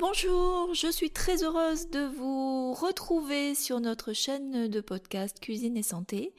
Bonjour, 0.00 0.72
je 0.72 0.90
suis 0.90 1.10
très 1.10 1.44
heureuse 1.44 1.90
de 1.90 2.06
vous 2.06 2.72
retrouver 2.72 3.54
sur 3.54 3.80
notre 3.80 4.14
chaîne 4.14 4.66
de 4.66 4.80
podcast 4.80 5.38
Cuisine 5.40 5.76
et 5.76 5.82
Santé 5.82 6.32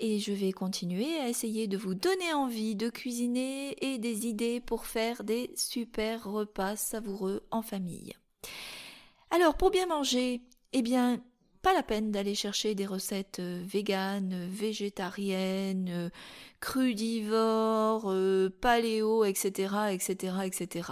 et 0.00 0.18
je 0.18 0.32
vais 0.32 0.50
continuer 0.50 1.16
à 1.18 1.28
essayer 1.28 1.68
de 1.68 1.76
vous 1.76 1.94
donner 1.94 2.32
envie 2.34 2.74
de 2.74 2.90
cuisiner 2.90 3.76
et 3.80 3.98
des 3.98 4.26
idées 4.26 4.58
pour 4.58 4.86
faire 4.86 5.22
des 5.22 5.52
super 5.54 6.24
repas 6.24 6.74
savoureux 6.74 7.46
en 7.52 7.62
famille. 7.62 8.12
Alors 9.30 9.56
pour 9.56 9.70
bien 9.70 9.86
manger, 9.86 10.42
eh 10.72 10.82
bien 10.82 11.22
pas 11.62 11.74
la 11.74 11.84
peine 11.84 12.10
d'aller 12.10 12.34
chercher 12.34 12.74
des 12.74 12.86
recettes 12.86 13.38
euh, 13.38 13.62
véganes, 13.64 14.48
végétariennes, 14.50 15.90
euh, 15.90 16.10
crudivores, 16.58 18.10
euh, 18.10 18.50
paléo, 18.60 19.24
etc., 19.24 19.92
etc., 19.92 20.38
etc. 20.44 20.90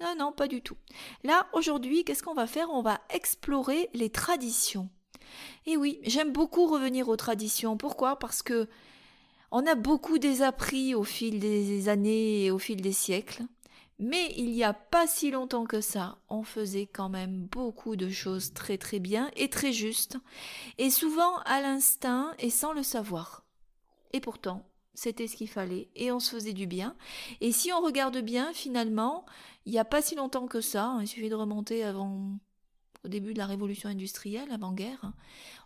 Non, 0.00 0.14
non, 0.18 0.32
pas 0.32 0.48
du 0.48 0.60
tout. 0.60 0.76
Là, 1.22 1.46
aujourd'hui, 1.52 2.04
qu'est-ce 2.04 2.22
qu'on 2.22 2.34
va 2.34 2.46
faire? 2.46 2.68
On 2.70 2.82
va 2.82 3.00
explorer 3.10 3.90
les 3.94 4.10
traditions. 4.10 4.88
Et 5.66 5.76
oui, 5.76 6.00
j'aime 6.02 6.32
beaucoup 6.32 6.66
revenir 6.66 7.08
aux 7.08 7.16
traditions. 7.16 7.76
Pourquoi? 7.76 8.18
Parce 8.18 8.42
que 8.42 8.68
on 9.50 9.66
a 9.66 9.76
beaucoup 9.76 10.18
désappris 10.18 10.94
au 10.94 11.04
fil 11.04 11.38
des 11.38 11.88
années 11.88 12.44
et 12.44 12.50
au 12.50 12.58
fil 12.58 12.80
des 12.80 12.92
siècles. 12.92 13.44
Mais 14.00 14.34
il 14.36 14.50
n'y 14.50 14.64
a 14.64 14.72
pas 14.72 15.06
si 15.06 15.30
longtemps 15.30 15.64
que 15.64 15.80
ça, 15.80 16.18
on 16.28 16.42
faisait 16.42 16.86
quand 16.86 17.08
même 17.08 17.46
beaucoup 17.46 17.94
de 17.94 18.10
choses 18.10 18.52
très 18.52 18.76
très 18.76 18.98
bien 18.98 19.30
et 19.36 19.48
très 19.48 19.72
justes, 19.72 20.16
et 20.78 20.90
souvent 20.90 21.38
à 21.44 21.60
l'instinct 21.60 22.34
et 22.40 22.50
sans 22.50 22.72
le 22.72 22.82
savoir. 22.82 23.44
Et 24.12 24.20
pourtant, 24.20 24.66
c'était 24.94 25.26
ce 25.26 25.36
qu'il 25.36 25.48
fallait, 25.48 25.88
et 25.96 26.12
on 26.12 26.20
se 26.20 26.30
faisait 26.30 26.52
du 26.52 26.66
bien. 26.66 26.96
Et 27.40 27.52
si 27.52 27.72
on 27.72 27.80
regarde 27.80 28.18
bien, 28.18 28.52
finalement, 28.52 29.24
il 29.66 29.72
n'y 29.72 29.78
a 29.78 29.84
pas 29.84 30.02
si 30.02 30.14
longtemps 30.14 30.46
que 30.46 30.60
ça, 30.60 30.86
hein, 30.86 31.02
il 31.02 31.08
suffit 31.08 31.28
de 31.28 31.34
remonter 31.34 31.84
avant 31.84 32.38
au 33.04 33.08
début 33.08 33.34
de 33.34 33.38
la 33.38 33.46
révolution 33.46 33.88
industrielle, 33.88 34.50
avant-guerre, 34.50 35.12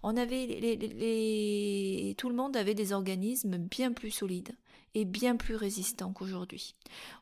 on 0.03 0.17
avait 0.17 0.47
les, 0.47 2.15
tout 2.19 2.29
le 2.29 2.35
monde 2.35 2.57
avait 2.57 2.75
des 2.75 2.93
organismes 2.93 3.59
bien 3.59 3.93
plus 3.93 4.11
solides 4.11 4.57
et 4.95 5.05
bien 5.05 5.37
plus 5.37 5.55
résistants 5.55 6.13
qu'aujourd'hui. 6.13 6.75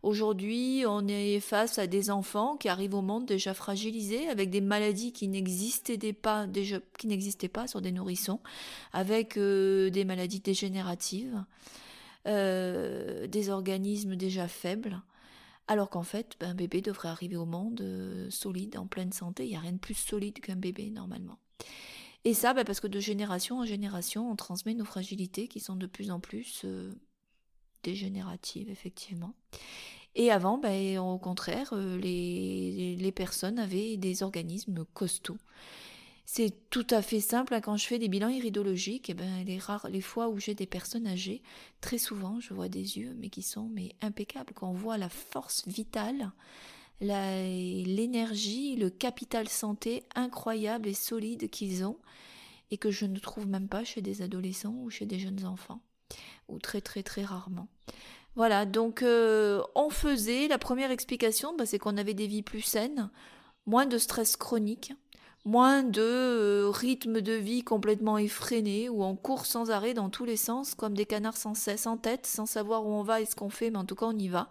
Aujourd'hui, 0.03 0.85
on 0.87 1.07
est 1.09 1.41
face 1.41 1.79
à 1.79 1.87
des 1.87 2.11
enfants 2.11 2.57
qui 2.57 2.69
arrivent 2.69 2.95
au 2.95 3.03
monde 3.03 3.27
déjà 3.27 3.53
fragilisés, 3.55 4.29
avec 4.29 4.51
des 4.51 4.61
maladies 4.61 5.13
qui 5.13 5.29
n'existaient 5.29 6.13
pas 6.13 6.47
déjà, 6.47 6.79
qui 6.99 7.09
n'existaient 7.09 7.49
pas 7.49 7.67
sur 7.67 7.83
des 7.83 7.93
nourrissons, 7.93 8.41
avec 8.93 9.37
euh, 9.37 9.91
des 9.91 10.05
maladies 10.05 10.41
dégénératives, 10.41 11.45
euh, 12.27 13.27
des 13.27 13.51
organismes 13.51 14.17
déjà 14.17 14.49
faibles. 14.49 15.01
Alors 15.69 15.91
qu'en 15.91 16.03
fait, 16.03 16.37
ben, 16.41 16.51
un 16.51 16.55
bébé 16.55 16.81
devrait 16.81 17.09
arriver 17.09 17.37
au 17.37 17.47
monde 17.47 17.81
euh, 17.81 18.31
solide, 18.31 18.77
en 18.77 18.87
pleine 18.87 19.13
santé. 19.13 19.45
Il 19.45 19.51
n'y 19.51 19.57
a 19.57 19.61
rien 19.61 19.73
de 19.73 19.79
plus 19.79 19.95
solide 19.95 20.41
qu'un 20.41 20.57
bébé 20.57 20.91
normalement. 20.91 21.39
Et 22.25 22.35
ça, 22.35 22.55
ben, 22.55 22.65
parce 22.65 22.81
que 22.81 22.87
de 22.87 23.01
génération 23.01 23.59
en 23.59 23.65
génération, 23.65 24.31
on 24.31 24.37
transmet 24.37 24.75
nos 24.75 24.85
fragilités 24.85 25.49
qui 25.49 25.61
sont 25.61 25.77
de 25.77 25.87
plus 25.87 26.11
en 26.11 26.21
plus 26.21 26.63
euh, 26.65 26.93
dégénératives, 27.83 28.71
effectivement. 28.71 29.35
Et 30.15 30.31
avant, 30.31 30.59
ben, 30.59 30.99
au 30.99 31.19
contraire, 31.19 31.75
les, 31.75 32.97
les 32.97 33.13
personnes 33.13 33.59
avaient 33.59 33.97
des 33.97 34.23
organismes 34.23 34.85
costauds. 34.95 35.39
C'est 36.29 36.53
tout 36.71 36.87
à 36.91 37.03
fait 37.03 37.21
simple 37.21 37.55
hein, 37.55 37.61
quand 37.61 37.77
je 37.77 37.87
fais 37.87 38.01
des 38.01 38.09
bilans 38.09 38.29
iridologiques. 38.29 39.11
Eh 39.11 39.15
ben, 39.15 39.45
les 39.45 39.59
rares, 39.59 39.89
les 39.89 40.01
fois 40.01 40.29
où 40.29 40.39
j'ai 40.39 40.55
des 40.55 40.67
personnes 40.67 41.07
âgées, 41.07 41.41
très 41.81 41.99
souvent, 41.99 42.41
je 42.41 42.53
vois 42.53 42.69
des 42.69 42.99
yeux, 42.99 43.15
mais 43.17 43.31
qui 43.31 43.43
sont 43.43 43.69
mais 43.73 43.95
impeccables. 44.03 44.53
Quand 44.53 44.69
on 44.69 44.75
voit 44.75 44.99
la 44.99 45.09
force 45.09 45.67
vitale, 45.69 46.33
l'énergie, 47.01 48.75
le 48.75 48.91
capital 48.91 49.49
santé 49.49 50.03
incroyable 50.17 50.89
et 50.89 50.95
solide 50.95 51.49
qu'ils 51.49 51.85
ont, 51.85 51.99
et 52.73 52.77
que 52.77 52.91
je 52.91 53.07
ne 53.07 53.21
trouve 53.21 53.47
même 53.47 53.69
pas 53.69 53.85
chez 53.85 54.03
des 54.03 54.21
adolescents 54.21 54.75
ou 54.83 54.91
chez 54.91 55.07
des 55.07 55.21
jeunes 55.21 55.45
enfants, 55.47 55.81
ou 56.49 56.59
très 56.59 56.81
très 56.81 57.05
très 57.05 57.25
rarement. 57.25 57.69
Voilà, 58.35 58.67
donc 58.67 59.03
euh, 59.03 59.63
on 59.77 59.91
faisait, 59.91 60.49
la 60.49 60.59
première 60.59 60.91
explication, 60.91 61.57
bah, 61.57 61.67
c'est 61.67 61.79
qu'on 61.79 61.97
avait 61.97 62.15
des 62.15 62.27
vies 62.27 62.43
plus 62.43 62.63
saines, 62.63 63.11
moins 63.65 63.87
de 63.87 63.97
stress 63.97 64.37
chronique, 64.37 64.93
moins 65.47 65.85
de 65.85 66.03
euh, 66.03 66.71
rythme 66.71 67.21
de 67.21 67.33
vie 67.33 67.63
complètement 67.63 68.19
effréné, 68.19 68.89
où 68.89 69.05
on 69.05 69.15
court 69.15 69.47
sans 69.47 69.71
arrêt 69.71 69.95
dans 69.95 70.11
tous 70.11 70.25
les 70.25 70.37
sens, 70.37 70.75
comme 70.75 70.95
des 70.95 71.07
canards 71.07 71.37
sans 71.37 71.55
cesse 71.55 71.87
en 71.87 71.97
tête, 71.97 72.27
sans 72.27 72.47
savoir 72.47 72.85
où 72.85 72.91
on 72.91 73.05
va 73.05 73.21
et 73.21 73.27
ce 73.27 73.37
qu'on 73.37 73.49
fait, 73.49 73.71
mais 73.71 73.79
en 73.79 73.85
tout 73.85 73.95
cas 73.95 74.07
on 74.07 74.19
y 74.19 74.27
va, 74.27 74.51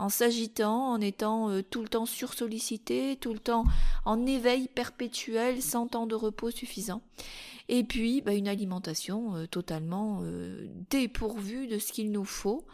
en 0.00 0.08
s'agitant, 0.08 0.90
en 0.90 1.00
étant 1.00 1.50
euh, 1.50 1.62
tout 1.62 1.82
le 1.82 1.88
temps 1.88 2.04
sursollicité, 2.04 3.16
tout 3.20 3.32
le 3.32 3.38
temps 3.38 3.64
en 4.04 4.26
éveil 4.26 4.66
perpétuel, 4.66 5.62
sans 5.62 5.86
temps 5.86 6.08
de 6.08 6.16
repos 6.16 6.50
suffisant. 6.50 7.00
Et 7.68 7.84
puis 7.84 8.20
bah, 8.20 8.34
une 8.34 8.48
alimentation 8.48 9.36
euh, 9.36 9.46
totalement 9.46 10.20
dépourvue 10.90 11.68
de 11.68 11.78
ce 11.78 11.92
qu'il 11.92 12.10
nous 12.10 12.24
faut, 12.24 12.64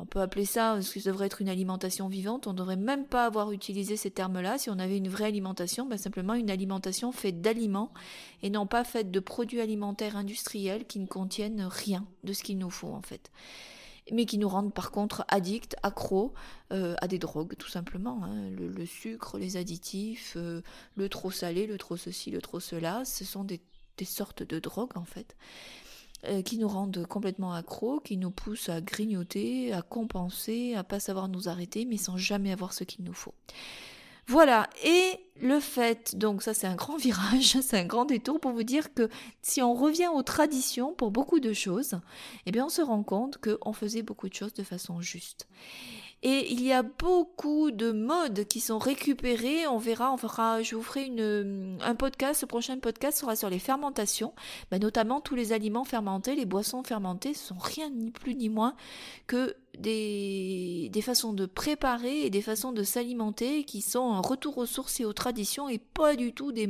on 0.00 0.06
peut 0.06 0.20
appeler 0.20 0.44
ça, 0.44 0.80
ce 0.80 0.94
que 0.94 1.04
devrait 1.04 1.26
être 1.26 1.40
une 1.40 1.48
alimentation 1.48 2.08
vivante, 2.08 2.46
on 2.46 2.52
ne 2.52 2.58
devrait 2.58 2.76
même 2.76 3.06
pas 3.06 3.26
avoir 3.26 3.52
utilisé 3.52 3.96
ces 3.96 4.10
termes-là. 4.10 4.58
Si 4.58 4.70
on 4.70 4.78
avait 4.78 4.96
une 4.96 5.08
vraie 5.08 5.24
alimentation, 5.24 5.86
ben 5.86 5.98
simplement 5.98 6.34
une 6.34 6.50
alimentation 6.50 7.12
faite 7.12 7.40
d'aliments 7.40 7.92
et 8.42 8.50
non 8.50 8.66
pas 8.66 8.84
faite 8.84 9.10
de 9.10 9.20
produits 9.20 9.60
alimentaires 9.60 10.16
industriels 10.16 10.86
qui 10.86 10.98
ne 11.00 11.06
contiennent 11.06 11.62
rien 11.62 12.06
de 12.24 12.32
ce 12.32 12.42
qu'il 12.42 12.58
nous 12.58 12.70
faut 12.70 12.92
en 12.92 13.02
fait. 13.02 13.30
Mais 14.10 14.24
qui 14.24 14.38
nous 14.38 14.48
rendent 14.48 14.72
par 14.72 14.90
contre 14.90 15.24
addicts, 15.28 15.76
accros 15.82 16.32
euh, 16.72 16.94
à 17.02 17.08
des 17.08 17.18
drogues 17.18 17.56
tout 17.58 17.68
simplement. 17.68 18.24
Hein. 18.24 18.50
Le, 18.50 18.86
sucre, 18.86 19.38
les 19.38 19.56
additifs, 19.56 20.34
euh, 20.36 20.62
le 20.94 21.08
trop 21.08 21.30
salé, 21.30 21.66
le 21.66 21.76
trop 21.76 21.96
ceci, 21.96 22.30
le 22.30 22.40
trop 22.40 22.60
cela, 22.60 23.04
ce 23.04 23.24
sont 23.24 23.44
des 23.44 23.60
sortes 24.04 24.42
de 24.42 24.58
drogues 24.58 24.96
en 24.96 25.04
fait. 25.04 25.36
Euh, 26.24 26.42
qui 26.42 26.58
nous 26.58 26.66
rendent 26.66 27.06
complètement 27.06 27.52
accros, 27.52 28.00
qui 28.00 28.16
nous 28.16 28.32
poussent 28.32 28.68
à 28.68 28.80
grignoter, 28.80 29.72
à 29.72 29.82
compenser, 29.82 30.74
à 30.74 30.82
pas 30.82 30.98
savoir 30.98 31.28
nous 31.28 31.48
arrêter, 31.48 31.84
mais 31.84 31.96
sans 31.96 32.16
jamais 32.16 32.50
avoir 32.50 32.72
ce 32.72 32.82
qu'il 32.82 33.04
nous 33.04 33.12
faut. 33.12 33.34
Voilà, 34.26 34.68
et 34.84 35.20
le 35.40 35.60
fait, 35.60 36.16
donc 36.16 36.42
ça 36.42 36.54
c'est 36.54 36.66
un 36.66 36.74
grand 36.74 36.96
virage, 36.98 37.60
c'est 37.62 37.78
un 37.78 37.84
grand 37.84 38.04
détour 38.04 38.40
pour 38.40 38.50
vous 38.50 38.64
dire 38.64 38.92
que 38.94 39.08
si 39.42 39.62
on 39.62 39.74
revient 39.74 40.08
aux 40.12 40.24
traditions 40.24 40.92
pour 40.92 41.12
beaucoup 41.12 41.38
de 41.38 41.52
choses, 41.52 42.00
eh 42.46 42.50
bien 42.50 42.66
on 42.66 42.68
se 42.68 42.82
rend 42.82 43.04
compte 43.04 43.38
qu'on 43.38 43.72
faisait 43.72 44.02
beaucoup 44.02 44.28
de 44.28 44.34
choses 44.34 44.54
de 44.54 44.64
façon 44.64 45.00
juste. 45.00 45.46
Et 46.22 46.52
il 46.52 46.62
y 46.64 46.72
a 46.72 46.82
beaucoup 46.82 47.70
de 47.70 47.92
modes 47.92 48.44
qui 48.44 48.58
sont 48.60 48.78
récupérés. 48.78 49.68
On 49.68 49.78
verra, 49.78 50.12
on 50.12 50.16
fera, 50.16 50.62
je 50.62 50.74
vous 50.74 50.82
ferai 50.82 51.04
une, 51.04 51.78
un 51.80 51.94
podcast. 51.94 52.40
Ce 52.40 52.46
prochain 52.46 52.78
podcast 52.78 53.18
sera 53.18 53.36
sur 53.36 53.48
les 53.50 53.60
fermentations, 53.60 54.34
bah, 54.70 54.78
notamment 54.78 55.20
tous 55.20 55.36
les 55.36 55.52
aliments 55.52 55.84
fermentés, 55.84 56.34
les 56.34 56.46
boissons 56.46 56.82
fermentées, 56.82 57.34
ce 57.34 57.48
sont 57.48 57.58
rien 57.58 57.90
ni 57.90 58.10
plus 58.10 58.34
ni 58.34 58.48
moins 58.48 58.74
que 59.28 59.54
des, 59.78 60.90
façons 61.02 61.32
de 61.32 61.46
préparer 61.46 62.26
et 62.26 62.30
des 62.30 62.42
façons 62.42 62.72
de 62.72 62.82
s'alimenter 62.82 63.64
qui 63.64 63.80
sont 63.80 64.12
un 64.12 64.20
retour 64.20 64.58
aux 64.58 64.66
sources 64.66 64.98
et 65.00 65.04
aux 65.04 65.12
traditions 65.12 65.68
et 65.68 65.78
pas 65.78 66.16
du 66.16 66.34
tout 66.34 66.50
des 66.50 66.66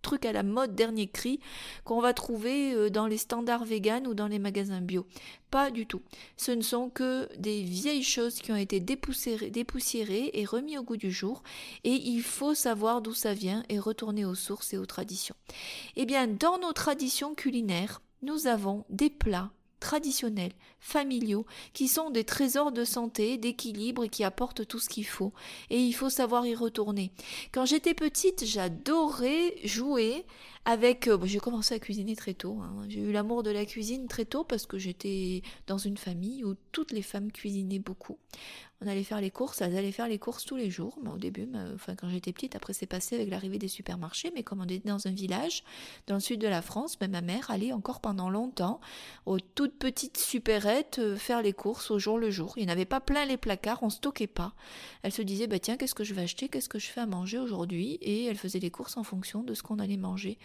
trucs 0.00 0.26
à 0.26 0.32
la 0.32 0.42
mode 0.42 0.74
dernier 0.74 1.06
cri 1.06 1.40
qu'on 1.84 2.00
va 2.00 2.12
trouver 2.12 2.74
euh, 2.74 2.90
dans 2.90 3.06
les 3.06 3.18
standards 3.18 3.64
vegan 3.64 4.06
ou 4.06 4.14
dans 4.14 4.28
les 4.28 4.38
magasins 4.38 4.80
bio. 4.80 5.06
Pas 5.50 5.70
du 5.70 5.86
tout. 5.86 6.02
Ce 6.36 6.52
ne 6.52 6.62
sont 6.62 6.90
que 6.90 7.28
des 7.38 7.62
vieilles 7.62 8.02
choses 8.02 8.40
qui 8.40 8.52
ont 8.52 8.56
été 8.56 8.80
dépoussiérées, 8.80 9.50
dépoussiérées 9.50 10.30
et 10.34 10.44
remis 10.44 10.78
au 10.78 10.82
goût 10.82 10.96
du 10.96 11.10
jour 11.10 11.42
et 11.84 11.92
il 11.94 12.22
faut 12.22 12.54
savoir 12.54 13.02
d'où 13.02 13.14
ça 13.14 13.34
vient 13.34 13.64
et 13.68 13.78
retourner 13.78 14.24
aux 14.24 14.34
sources 14.34 14.72
et 14.72 14.78
aux 14.78 14.86
traditions. 14.86 15.36
Eh 15.96 16.06
bien, 16.06 16.26
dans 16.26 16.58
nos 16.58 16.72
traditions 16.72 17.34
culinaires, 17.34 18.00
nous 18.22 18.46
avons 18.46 18.84
des 18.90 19.10
plats 19.10 19.50
traditionnels, 19.80 20.52
familiaux, 20.78 21.46
qui 21.72 21.88
sont 21.88 22.10
des 22.10 22.24
trésors 22.24 22.72
de 22.72 22.84
santé, 22.84 23.38
d'équilibre 23.38 24.04
et 24.04 24.08
qui 24.08 24.24
apportent 24.24 24.66
tout 24.66 24.78
ce 24.78 24.88
qu'il 24.88 25.06
faut. 25.06 25.32
Et 25.70 25.78
il 25.78 25.92
faut 25.92 26.10
savoir 26.10 26.46
y 26.46 26.54
retourner. 26.54 27.10
Quand 27.52 27.66
j'étais 27.66 27.94
petite, 27.94 28.44
j'adorais 28.44 29.56
jouer 29.64 30.24
avec... 30.64 31.08
Euh, 31.08 31.18
j'ai 31.24 31.38
commencé 31.38 31.74
à 31.74 31.78
cuisiner 31.78 32.16
très 32.16 32.34
tôt. 32.34 32.58
Hein. 32.60 32.84
J'ai 32.88 33.00
eu 33.00 33.12
l'amour 33.12 33.42
de 33.42 33.50
la 33.50 33.64
cuisine 33.64 34.08
très 34.08 34.24
tôt 34.24 34.44
parce 34.44 34.66
que 34.66 34.78
j'étais 34.78 35.42
dans 35.66 35.78
une 35.78 35.96
famille 35.96 36.44
où 36.44 36.54
toutes 36.72 36.92
les 36.92 37.02
femmes 37.02 37.32
cuisinaient 37.32 37.78
beaucoup 37.78 38.18
on 38.82 38.86
allait 38.86 39.04
faire 39.04 39.20
les 39.20 39.30
courses, 39.30 39.60
elles 39.60 39.76
allaient 39.76 39.92
faire 39.92 40.08
les 40.08 40.18
courses 40.18 40.44
tous 40.46 40.56
les 40.56 40.70
jours. 40.70 40.98
Mais 41.02 41.10
au 41.10 41.18
début, 41.18 41.46
enfin 41.74 41.94
quand 41.94 42.08
j'étais 42.08 42.32
petite, 42.32 42.56
après 42.56 42.72
c'est 42.72 42.86
passé 42.86 43.14
avec 43.14 43.28
l'arrivée 43.28 43.58
des 43.58 43.68
supermarchés, 43.68 44.32
mais 44.34 44.42
comme 44.42 44.60
on 44.60 44.64
était 44.64 44.88
dans 44.88 45.06
un 45.06 45.10
village 45.10 45.64
dans 46.06 46.14
le 46.14 46.20
sud 46.20 46.40
de 46.40 46.48
la 46.48 46.62
France, 46.62 46.98
ben, 46.98 47.10
ma 47.10 47.20
mère 47.20 47.50
allait 47.50 47.72
encore 47.72 48.00
pendant 48.00 48.30
longtemps 48.30 48.80
aux 49.26 49.38
toutes 49.38 49.78
petites 49.78 50.16
supérettes 50.16 50.98
euh, 50.98 51.16
faire 51.16 51.42
les 51.42 51.52
courses 51.52 51.90
au 51.90 51.98
jour 51.98 52.18
le 52.18 52.30
jour. 52.30 52.54
Il 52.56 52.64
n'y 52.64 52.70
en 52.70 52.72
avait 52.72 52.86
pas 52.86 53.00
plein 53.00 53.26
les 53.26 53.36
placards, 53.36 53.82
on 53.82 53.90
stockait 53.90 54.26
pas. 54.26 54.54
Elle 55.02 55.12
se 55.12 55.22
disait 55.22 55.46
bah 55.46 55.58
tiens 55.58 55.76
qu'est-ce 55.76 55.94
que 55.94 56.04
je 56.04 56.14
vais 56.14 56.22
acheter, 56.22 56.48
qu'est-ce 56.48 56.68
que 56.70 56.78
je 56.78 56.86
fais 56.86 57.02
à 57.02 57.06
manger 57.06 57.38
aujourd'hui, 57.38 57.98
et 58.00 58.24
elle 58.24 58.38
faisait 58.38 58.60
les 58.60 58.70
courses 58.70 58.96
en 58.96 59.04
fonction 59.04 59.42
de 59.42 59.52
ce 59.52 59.62
qu'on 59.62 59.78
allait 59.78 59.98
manger, 59.98 60.38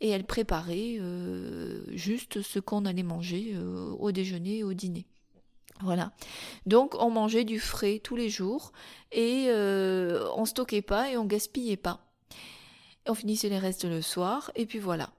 et 0.00 0.08
elle 0.08 0.24
préparait 0.24 0.96
euh, 0.98 1.84
juste 1.96 2.42
ce 2.42 2.58
qu'on 2.58 2.84
allait 2.84 3.02
manger 3.02 3.52
euh, 3.54 3.90
au 3.98 4.12
déjeuner 4.12 4.58
et 4.58 4.64
au 4.64 4.72
dîner. 4.72 5.06
Voilà. 5.82 6.12
Donc 6.66 6.94
on 6.98 7.10
mangeait 7.10 7.44
du 7.44 7.58
frais 7.58 8.00
tous 8.02 8.16
les 8.16 8.28
jours 8.28 8.72
et 9.12 9.46
euh, 9.48 10.28
on 10.36 10.44
stockait 10.44 10.82
pas 10.82 11.10
et 11.10 11.16
on 11.16 11.24
gaspillait 11.24 11.76
pas. 11.76 12.00
On 13.06 13.14
finissait 13.14 13.48
les 13.48 13.58
restes 13.58 13.84
le 13.84 14.02
soir 14.02 14.50
et 14.56 14.66
puis 14.66 14.78
voilà. 14.78 15.10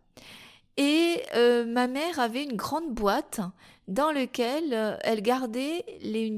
Et 0.78 1.22
euh, 1.36 1.66
ma 1.66 1.88
mère 1.88 2.20
avait 2.20 2.44
une 2.44 2.56
grande 2.56 2.94
boîte 2.94 3.42
dans 3.88 4.12
laquelle 4.12 5.00
elle 5.02 5.22
gardait 5.22 5.84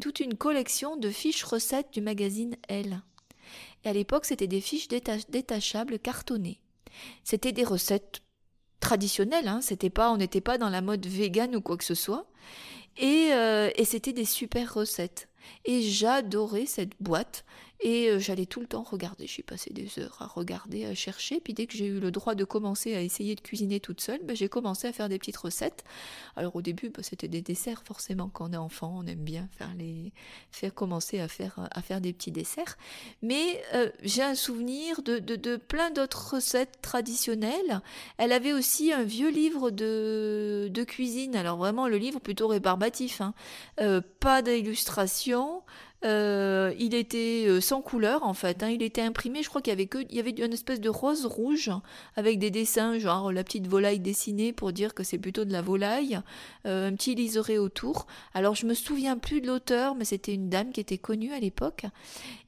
toute 0.02 0.20
une 0.20 0.36
collection 0.36 0.98
de 0.98 1.10
fiches 1.10 1.44
recettes 1.44 1.94
du 1.94 2.02
magazine 2.02 2.56
Elle. 2.68 3.02
Et 3.84 3.90
à 3.90 3.94
l'époque, 3.94 4.26
c'était 4.26 4.48
des 4.48 4.62
fiches 4.62 4.88
détachables 4.88 6.00
cartonnées. 6.00 6.63
C'était 7.24 7.52
des 7.52 7.64
recettes 7.64 8.22
traditionnelles, 8.80 9.48
hein, 9.48 9.62
c'était 9.62 9.90
pas, 9.90 10.12
on 10.12 10.18
n'était 10.18 10.42
pas 10.42 10.58
dans 10.58 10.70
la 10.70 10.82
mode 10.82 11.06
vegan 11.06 11.56
ou 11.56 11.62
quoi 11.62 11.78
que 11.78 11.84
ce 11.84 11.96
soit. 11.96 12.26
Et, 12.98 13.30
euh, 13.32 13.70
et 13.76 13.86
c'était 13.86 14.14
des 14.14 14.26
super 14.26 14.74
recettes. 14.74 15.30
Et 15.66 15.82
j'adorais 15.82 16.66
cette 16.66 16.92
boîte. 17.00 17.46
Et 17.86 18.08
euh, 18.08 18.18
j'allais 18.18 18.46
tout 18.46 18.62
le 18.62 18.66
temps 18.66 18.82
regarder. 18.82 19.28
J'ai 19.28 19.44
passé 19.44 19.74
des 19.74 20.00
heures 20.00 20.16
à 20.22 20.26
regarder, 20.26 20.86
à 20.86 20.96
chercher. 20.96 21.42
Puis 21.42 21.54
dès 21.54 21.68
que 21.68 21.76
j'ai 21.76 21.86
eu 21.86 22.00
le 22.00 22.12
droit 22.12 22.34
de 22.34 22.46
commencer 22.46 22.96
à 22.96 23.02
essayer 23.02 23.36
de 23.36 23.42
cuisiner 23.42 23.82
toute 23.82 24.00
seule, 24.00 24.22
ben, 24.24 24.34
j'ai 24.38 24.48
commencé 24.48 24.88
à 24.88 24.94
faire 24.94 25.10
des 25.10 25.20
petites 25.20 25.36
recettes. 25.36 25.84
Alors 26.38 26.56
au 26.56 26.62
début, 26.62 26.90
ben, 26.90 27.04
c'était 27.04 27.28
des 27.28 27.42
desserts. 27.42 27.84
Forcément, 27.84 28.30
quand 28.30 28.50
on 28.50 28.54
est 28.54 28.58
enfant, 28.58 28.96
on 29.04 29.06
aime 29.06 29.24
bien 29.24 29.50
faire 29.58 29.74
les, 29.78 30.14
faire 30.50 30.74
commencer 30.74 31.20
à 31.20 31.28
faire, 31.28 31.68
à 31.72 31.82
faire 31.82 32.00
des 32.00 32.14
petits 32.14 32.32
desserts. 32.32 32.78
Mais 33.22 33.62
euh, 33.74 33.90
j'ai 34.02 34.24
un 34.24 34.36
souvenir 34.36 35.02
de, 35.02 35.20
de, 35.20 35.58
plein 35.58 35.92
d'autres 35.92 36.36
recettes 36.36 36.80
traditionnelles. 36.82 37.82
Elle 38.18 38.32
avait 38.32 38.54
aussi 38.54 38.94
un 38.94 39.04
vieux 39.04 39.30
livre 39.30 39.72
de, 39.72 40.70
de 40.72 40.84
cuisine. 40.86 41.36
Alors 41.36 41.58
vraiment 41.58 41.90
le 41.90 41.98
livre 41.98 42.22
plutôt 42.22 42.48
rébarbatif. 42.48 43.20
Hein. 43.20 43.34
Euh, 43.82 44.00
pas 44.22 44.42
d'illustration. 44.42 45.64
Euh, 46.06 46.74
il 46.80 46.94
était 46.96 47.46
euh, 47.48 47.62
sans 47.62 47.82
couleur 47.82 48.24
en 48.24 48.34
fait. 48.34 48.62
Hein. 48.62 48.70
Il 48.70 48.82
était 48.82 49.02
imprimé. 49.02 49.42
Je 49.42 49.50
crois 49.50 49.62
qu'il 49.62 49.72
y 49.72 49.74
avait 49.74 49.90
il 50.10 50.20
avait 50.20 50.32
une 50.32 50.54
espèce 50.54 50.82
de 50.82 50.90
rose 50.90 51.26
rouge 51.26 51.72
avec 52.16 52.40
des 52.40 52.52
dessins, 52.52 53.00
genre 53.00 53.32
la 53.32 53.44
petite 53.44 53.68
volaille 53.68 54.00
dessinée 54.00 54.52
pour 54.52 54.74
dire 54.74 54.94
que 54.94 55.04
c'est 55.04 55.18
plutôt 55.18 55.46
de 55.46 55.54
la 55.54 55.62
volaille. 55.62 56.20
Euh, 56.66 56.90
un 56.90 56.96
petit 56.96 57.16
liseré 57.16 57.58
autour. 57.58 58.08
Alors 58.34 58.56
je 58.56 58.66
me 58.66 58.74
souviens 58.74 59.18
plus 59.18 59.40
de 59.40 59.48
l'auteur, 59.48 59.96
mais 59.96 60.06
c'était 60.06 60.34
une 60.34 60.50
dame 60.50 60.72
qui 60.72 60.82
était 60.82 60.98
connue 60.98 61.32
à 61.32 61.40
l'époque 61.40 61.86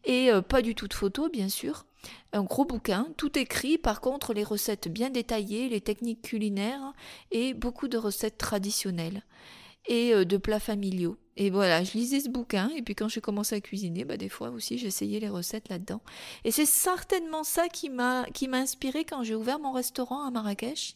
et 0.04 0.30
pas 0.48 0.62
du 0.62 0.76
tout 0.76 0.88
de 0.88 0.94
photos 0.94 1.32
bien 1.32 1.50
sûr. 1.50 1.86
Un 2.34 2.44
gros 2.44 2.66
bouquin, 2.66 3.08
tout 3.18 3.40
écrit, 3.40 3.78
par 3.78 4.02
contre 4.02 4.34
les 4.34 4.44
recettes 4.44 4.88
bien 4.88 5.10
détaillées, 5.10 5.70
les 5.70 5.82
techniques 5.82 6.22
culinaires 6.22 6.94
et 7.32 7.54
beaucoup 7.54 7.88
de 7.88 7.98
recettes 7.98 8.38
traditionnelles 8.38 9.24
et 9.88 10.14
de 10.26 10.38
plats 10.38 10.60
familiaux. 10.60 11.18
Et 11.38 11.50
voilà, 11.50 11.84
je 11.84 11.94
lisais 11.94 12.22
ce 12.22 12.30
bouquin, 12.30 12.70
et 12.78 12.82
puis 12.82 12.96
quand 12.96 13.10
j'ai 13.10 13.20
commencé 13.20 13.56
à 13.56 13.62
cuisiner, 13.62 14.06
bah, 14.06 14.16
des 14.16 14.30
fois 14.30 14.50
aussi 14.52 14.78
j'essayais 14.78 15.20
les 15.20 15.28
recettes 15.28 15.68
là-dedans. 15.68 16.02
Et 16.46 16.52
c'est 16.52 16.66
certainement 16.66 17.44
ça 17.44 17.68
qui 17.68 17.90
m'a, 17.90 18.26
inspiré 18.54 19.04
quand 19.04 19.24
j'ai 19.24 19.36
ouvert 19.36 19.60
mon 19.60 19.74
restaurant 19.74 20.26
à 20.26 20.32
Marrakech, 20.32 20.96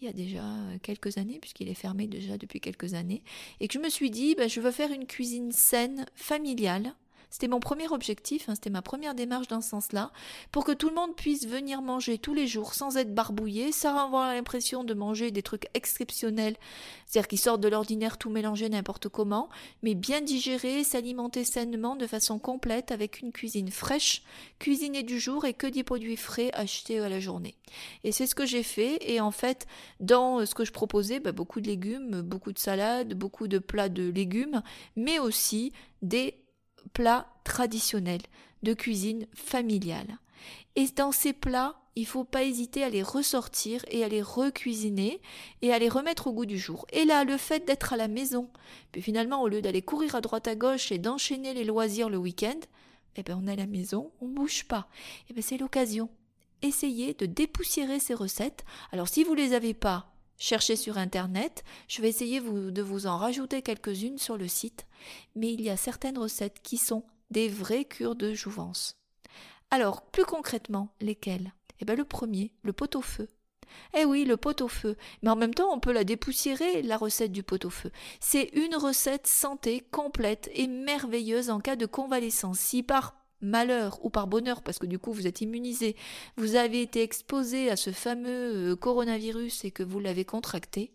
il 0.00 0.06
y 0.06 0.08
a 0.08 0.12
déjà 0.12 0.44
quelques 0.82 1.18
années, 1.18 1.38
puisqu'il 1.40 1.68
est 1.68 1.74
fermé 1.74 2.06
déjà 2.06 2.38
depuis 2.38 2.60
quelques 2.60 2.94
années, 2.94 3.22
et 3.58 3.66
que 3.66 3.74
je 3.74 3.78
me 3.80 3.88
suis 3.88 4.10
dit, 4.10 4.36
bah, 4.36 4.46
je 4.46 4.60
veux 4.60 4.70
faire 4.70 4.92
une 4.92 5.06
cuisine 5.06 5.50
saine, 5.50 6.06
familiale, 6.14 6.94
c'était 7.32 7.48
mon 7.48 7.60
premier 7.60 7.88
objectif, 7.88 8.48
hein, 8.48 8.54
c'était 8.54 8.68
ma 8.68 8.82
première 8.82 9.14
démarche 9.14 9.48
dans 9.48 9.62
ce 9.62 9.70
sens-là, 9.70 10.12
pour 10.52 10.64
que 10.64 10.72
tout 10.72 10.90
le 10.90 10.94
monde 10.94 11.16
puisse 11.16 11.46
venir 11.46 11.80
manger 11.80 12.18
tous 12.18 12.34
les 12.34 12.46
jours 12.46 12.74
sans 12.74 12.98
être 12.98 13.14
barbouillé, 13.14 13.72
sans 13.72 13.96
avoir 13.96 14.34
l'impression 14.34 14.84
de 14.84 14.92
manger 14.92 15.30
des 15.30 15.42
trucs 15.42 15.66
exceptionnels, 15.72 16.56
c'est-à-dire 17.06 17.28
qui 17.28 17.38
sortent 17.38 17.62
de 17.62 17.68
l'ordinaire 17.68 18.18
tout 18.18 18.28
mélangé 18.28 18.68
n'importe 18.68 19.08
comment, 19.08 19.48
mais 19.82 19.94
bien 19.94 20.20
digérer, 20.20 20.84
s'alimenter 20.84 21.44
sainement 21.44 21.96
de 21.96 22.06
façon 22.06 22.38
complète 22.38 22.92
avec 22.92 23.22
une 23.22 23.32
cuisine 23.32 23.70
fraîche, 23.70 24.22
cuisinée 24.58 25.02
du 25.02 25.18
jour 25.18 25.46
et 25.46 25.54
que 25.54 25.66
des 25.66 25.84
produits 25.84 26.18
frais 26.18 26.50
achetés 26.52 27.00
à 27.00 27.08
la 27.08 27.18
journée. 27.18 27.56
Et 28.04 28.12
c'est 28.12 28.26
ce 28.26 28.34
que 28.34 28.44
j'ai 28.44 28.62
fait, 28.62 28.98
et 29.10 29.22
en 29.22 29.30
fait, 29.30 29.66
dans 30.00 30.44
ce 30.44 30.54
que 30.54 30.66
je 30.66 30.72
proposais, 30.72 31.18
bah, 31.18 31.32
beaucoup 31.32 31.62
de 31.62 31.66
légumes, 31.66 32.20
beaucoup 32.20 32.52
de 32.52 32.58
salades, 32.58 33.14
beaucoup 33.14 33.48
de 33.48 33.58
plats 33.58 33.88
de 33.88 34.10
légumes, 34.10 34.62
mais 34.96 35.18
aussi 35.18 35.72
des 36.02 36.41
plats 36.92 37.26
traditionnels 37.44 38.22
de 38.62 38.74
cuisine 38.74 39.26
familiale. 39.34 40.18
Et 40.76 40.86
dans 40.88 41.12
ces 41.12 41.32
plats, 41.32 41.76
il 41.94 42.06
faut 42.06 42.24
pas 42.24 42.44
hésiter 42.44 42.82
à 42.82 42.88
les 42.88 43.02
ressortir 43.02 43.84
et 43.90 44.02
à 44.02 44.08
les 44.08 44.22
recuisiner 44.22 45.20
et 45.60 45.72
à 45.72 45.78
les 45.78 45.88
remettre 45.88 46.28
au 46.28 46.32
goût 46.32 46.46
du 46.46 46.58
jour. 46.58 46.86
Et 46.92 47.04
là, 47.04 47.24
le 47.24 47.36
fait 47.36 47.66
d'être 47.66 47.92
à 47.92 47.96
la 47.96 48.08
maison, 48.08 48.48
puis 48.92 49.02
finalement, 49.02 49.42
au 49.42 49.48
lieu 49.48 49.60
d'aller 49.60 49.82
courir 49.82 50.14
à 50.14 50.20
droite 50.20 50.48
à 50.48 50.54
gauche 50.54 50.90
et 50.90 50.98
d'enchaîner 50.98 51.52
les 51.52 51.64
loisirs 51.64 52.08
le 52.08 52.16
week-end, 52.16 52.58
eh 53.16 53.22
ben, 53.22 53.38
on 53.42 53.46
est 53.46 53.52
à 53.52 53.56
la 53.56 53.66
maison, 53.66 54.10
on 54.22 54.28
ne 54.28 54.34
bouge 54.34 54.64
pas. 54.64 54.88
Eh 55.28 55.34
ben, 55.34 55.42
c'est 55.42 55.58
l'occasion. 55.58 56.08
Essayez 56.62 57.12
de 57.12 57.26
dépoussiérer 57.26 58.00
ces 58.00 58.14
recettes. 58.14 58.64
Alors, 58.90 59.08
si 59.08 59.24
vous 59.24 59.34
ne 59.34 59.40
les 59.40 59.52
avez 59.52 59.74
pas, 59.74 60.11
cherchez 60.42 60.76
sur 60.76 60.98
Internet. 60.98 61.64
Je 61.88 62.02
vais 62.02 62.08
essayer 62.08 62.40
de 62.40 62.82
vous 62.82 63.06
en 63.06 63.16
rajouter 63.16 63.62
quelques-unes 63.62 64.18
sur 64.18 64.36
le 64.36 64.48
site 64.48 64.86
mais 65.34 65.52
il 65.52 65.60
y 65.60 65.70
a 65.70 65.76
certaines 65.76 66.18
recettes 66.18 66.60
qui 66.62 66.76
sont 66.76 67.04
des 67.30 67.48
vraies 67.48 67.84
cures 67.84 68.16
de 68.16 68.34
jouvence. 68.34 68.96
Alors, 69.70 70.02
plus 70.02 70.24
concrètement, 70.24 70.94
lesquelles? 71.00 71.52
Eh 71.80 71.84
bien, 71.84 71.94
le 71.94 72.04
premier, 72.04 72.52
le 72.62 72.72
pot-au-feu. 72.72 73.28
Eh 73.94 74.04
oui, 74.04 74.24
le 74.26 74.36
pot-au-feu. 74.36 74.96
Mais 75.22 75.30
en 75.30 75.36
même 75.36 75.54
temps, 75.54 75.72
on 75.72 75.80
peut 75.80 75.92
la 75.92 76.04
dépoussiérer, 76.04 76.82
la 76.82 76.98
recette 76.98 77.32
du 77.32 77.42
pot-au-feu. 77.42 77.90
C'est 78.20 78.50
une 78.52 78.76
recette 78.76 79.26
santé 79.26 79.80
complète 79.90 80.50
et 80.52 80.66
merveilleuse 80.66 81.48
en 81.48 81.60
cas 81.60 81.76
de 81.76 81.86
convalescence. 81.86 82.58
Si 82.58 82.82
par 82.82 83.14
malheur 83.42 84.04
ou 84.04 84.10
par 84.10 84.26
bonheur, 84.26 84.62
parce 84.62 84.78
que 84.78 84.86
du 84.86 84.98
coup 84.98 85.12
vous 85.12 85.26
êtes 85.26 85.40
immunisé, 85.40 85.96
vous 86.36 86.54
avez 86.54 86.80
été 86.80 87.02
exposé 87.02 87.70
à 87.70 87.76
ce 87.76 87.90
fameux 87.90 88.72
euh, 88.72 88.76
coronavirus 88.76 89.64
et 89.64 89.70
que 89.70 89.82
vous 89.82 90.00
l'avez 90.00 90.24
contracté, 90.24 90.92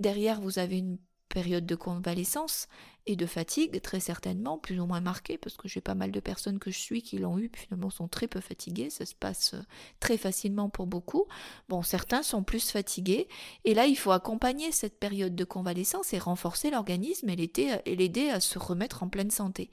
derrière 0.00 0.40
vous 0.40 0.58
avez 0.58 0.78
une 0.78 0.98
période 1.28 1.66
de 1.66 1.74
convalescence 1.74 2.68
et 3.06 3.14
de 3.14 3.26
fatigue, 3.26 3.80
très 3.82 4.00
certainement, 4.00 4.58
plus 4.58 4.80
ou 4.80 4.86
moins 4.86 5.00
marquée, 5.00 5.38
parce 5.38 5.56
que 5.56 5.68
j'ai 5.68 5.80
pas 5.80 5.94
mal 5.94 6.10
de 6.10 6.18
personnes 6.18 6.58
que 6.58 6.70
je 6.70 6.78
suis 6.78 7.02
qui 7.02 7.18
l'ont 7.18 7.38
eu, 7.38 7.50
finalement 7.54 7.90
sont 7.90 8.08
très 8.08 8.26
peu 8.26 8.40
fatiguées, 8.40 8.90
ça 8.90 9.06
se 9.06 9.14
passe 9.14 9.54
euh, 9.54 9.62
très 10.00 10.16
facilement 10.16 10.68
pour 10.68 10.86
beaucoup. 10.86 11.26
Bon, 11.68 11.82
certains 11.82 12.22
sont 12.22 12.42
plus 12.42 12.70
fatigués, 12.70 13.28
et 13.64 13.74
là, 13.74 13.86
il 13.86 13.96
faut 13.96 14.10
accompagner 14.10 14.72
cette 14.72 14.98
période 14.98 15.36
de 15.36 15.44
convalescence 15.44 16.12
et 16.14 16.18
renforcer 16.18 16.70
l'organisme 16.70 17.28
et 17.28 17.36
l'aider 17.36 18.28
à 18.30 18.40
se 18.40 18.58
remettre 18.58 19.02
en 19.02 19.08
pleine 19.08 19.30
santé. 19.30 19.70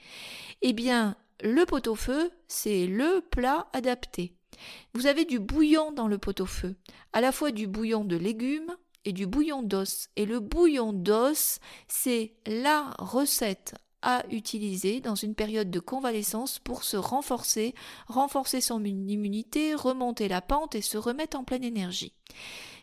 Eh 0.61 0.73
bien, 0.73 1.15
le 1.43 1.65
pot-au-feu, 1.65 2.31
c'est 2.47 2.87
le 2.87 3.21
plat 3.29 3.67
adapté. 3.73 4.33
Vous 4.93 5.07
avez 5.07 5.25
du 5.25 5.39
bouillon 5.39 5.91
dans 5.91 6.07
le 6.07 6.17
pot-au-feu, 6.17 6.75
à 7.11 7.21
la 7.21 7.31
fois 7.31 7.51
du 7.51 7.67
bouillon 7.67 8.05
de 8.05 8.15
légumes, 8.15 8.75
et 9.05 9.11
du 9.11 9.27
bouillon 9.27 9.61
d'os. 9.61 10.07
Et 10.15 10.25
le 10.25 10.39
bouillon 10.39 10.93
d'os, 10.93 11.59
c'est 11.87 12.33
la 12.45 12.93
recette 12.97 13.75
à 14.01 14.23
utiliser 14.31 14.99
dans 14.99 15.15
une 15.15 15.35
période 15.35 15.71
de 15.71 15.79
convalescence 15.79 16.59
pour 16.59 16.83
se 16.83 16.97
renforcer, 16.97 17.73
renforcer 18.07 18.61
son 18.61 18.83
immunité, 18.83 19.75
remonter 19.75 20.27
la 20.27 20.41
pente 20.41 20.75
et 20.75 20.81
se 20.81 20.97
remettre 20.97 21.37
en 21.37 21.43
pleine 21.43 21.63
énergie. 21.63 22.13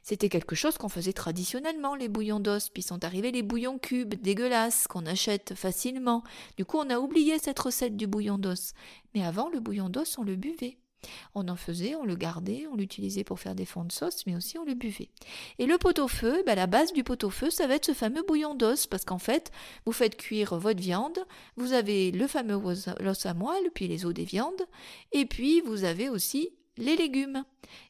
C'était 0.02 0.28
quelque 0.28 0.54
chose 0.54 0.78
qu'on 0.78 0.88
faisait 0.88 1.12
traditionnellement, 1.12 1.94
les 1.94 2.08
bouillons 2.08 2.40
d'os, 2.40 2.70
puis 2.70 2.82
sont 2.82 3.04
arrivés 3.04 3.32
les 3.32 3.42
bouillons 3.42 3.78
cubes, 3.78 4.14
dégueulasses, 4.14 4.86
qu'on 4.86 5.06
achète 5.06 5.54
facilement. 5.54 6.22
Du 6.56 6.64
coup, 6.64 6.78
on 6.78 6.90
a 6.90 6.98
oublié 6.98 7.38
cette 7.38 7.58
recette 7.58 7.96
du 7.96 8.06
bouillon 8.06 8.38
d'os. 8.38 8.72
Mais 9.14 9.24
avant, 9.24 9.48
le 9.48 9.60
bouillon 9.60 9.88
d'os, 9.88 10.18
on 10.18 10.22
le 10.22 10.36
buvait. 10.36 10.78
On 11.34 11.48
en 11.48 11.56
faisait, 11.56 11.94
on 11.94 12.04
le 12.04 12.14
gardait, 12.14 12.66
on 12.70 12.76
l'utilisait 12.76 13.24
pour 13.24 13.40
faire 13.40 13.54
des 13.54 13.64
fonds 13.64 13.84
de 13.84 13.92
sauce, 13.92 14.26
mais 14.26 14.36
aussi 14.36 14.58
on 14.58 14.64
le 14.64 14.74
buvait. 14.74 15.08
Et 15.58 15.66
le 15.66 15.78
pot-au-feu, 15.78 16.42
bah, 16.44 16.54
la 16.54 16.66
base 16.66 16.92
du 16.92 17.04
pot-au-feu, 17.04 17.50
ça 17.50 17.66
va 17.66 17.76
être 17.76 17.86
ce 17.86 17.92
fameux 17.92 18.22
bouillon 18.22 18.54
d'os, 18.54 18.86
parce 18.86 19.04
qu'en 19.04 19.18
fait, 19.18 19.50
vous 19.86 19.92
faites 19.92 20.16
cuire 20.16 20.58
votre 20.58 20.80
viande, 20.80 21.18
vous 21.56 21.72
avez 21.72 22.10
le 22.10 22.26
fameux 22.26 22.56
os 22.56 23.26
à 23.26 23.34
moelle, 23.34 23.70
puis 23.74 23.88
les 23.88 24.04
os 24.04 24.14
des 24.14 24.24
viandes, 24.24 24.62
et 25.12 25.24
puis 25.24 25.60
vous 25.62 25.84
avez 25.84 26.08
aussi 26.08 26.50
les 26.76 26.96
légumes. 26.96 27.44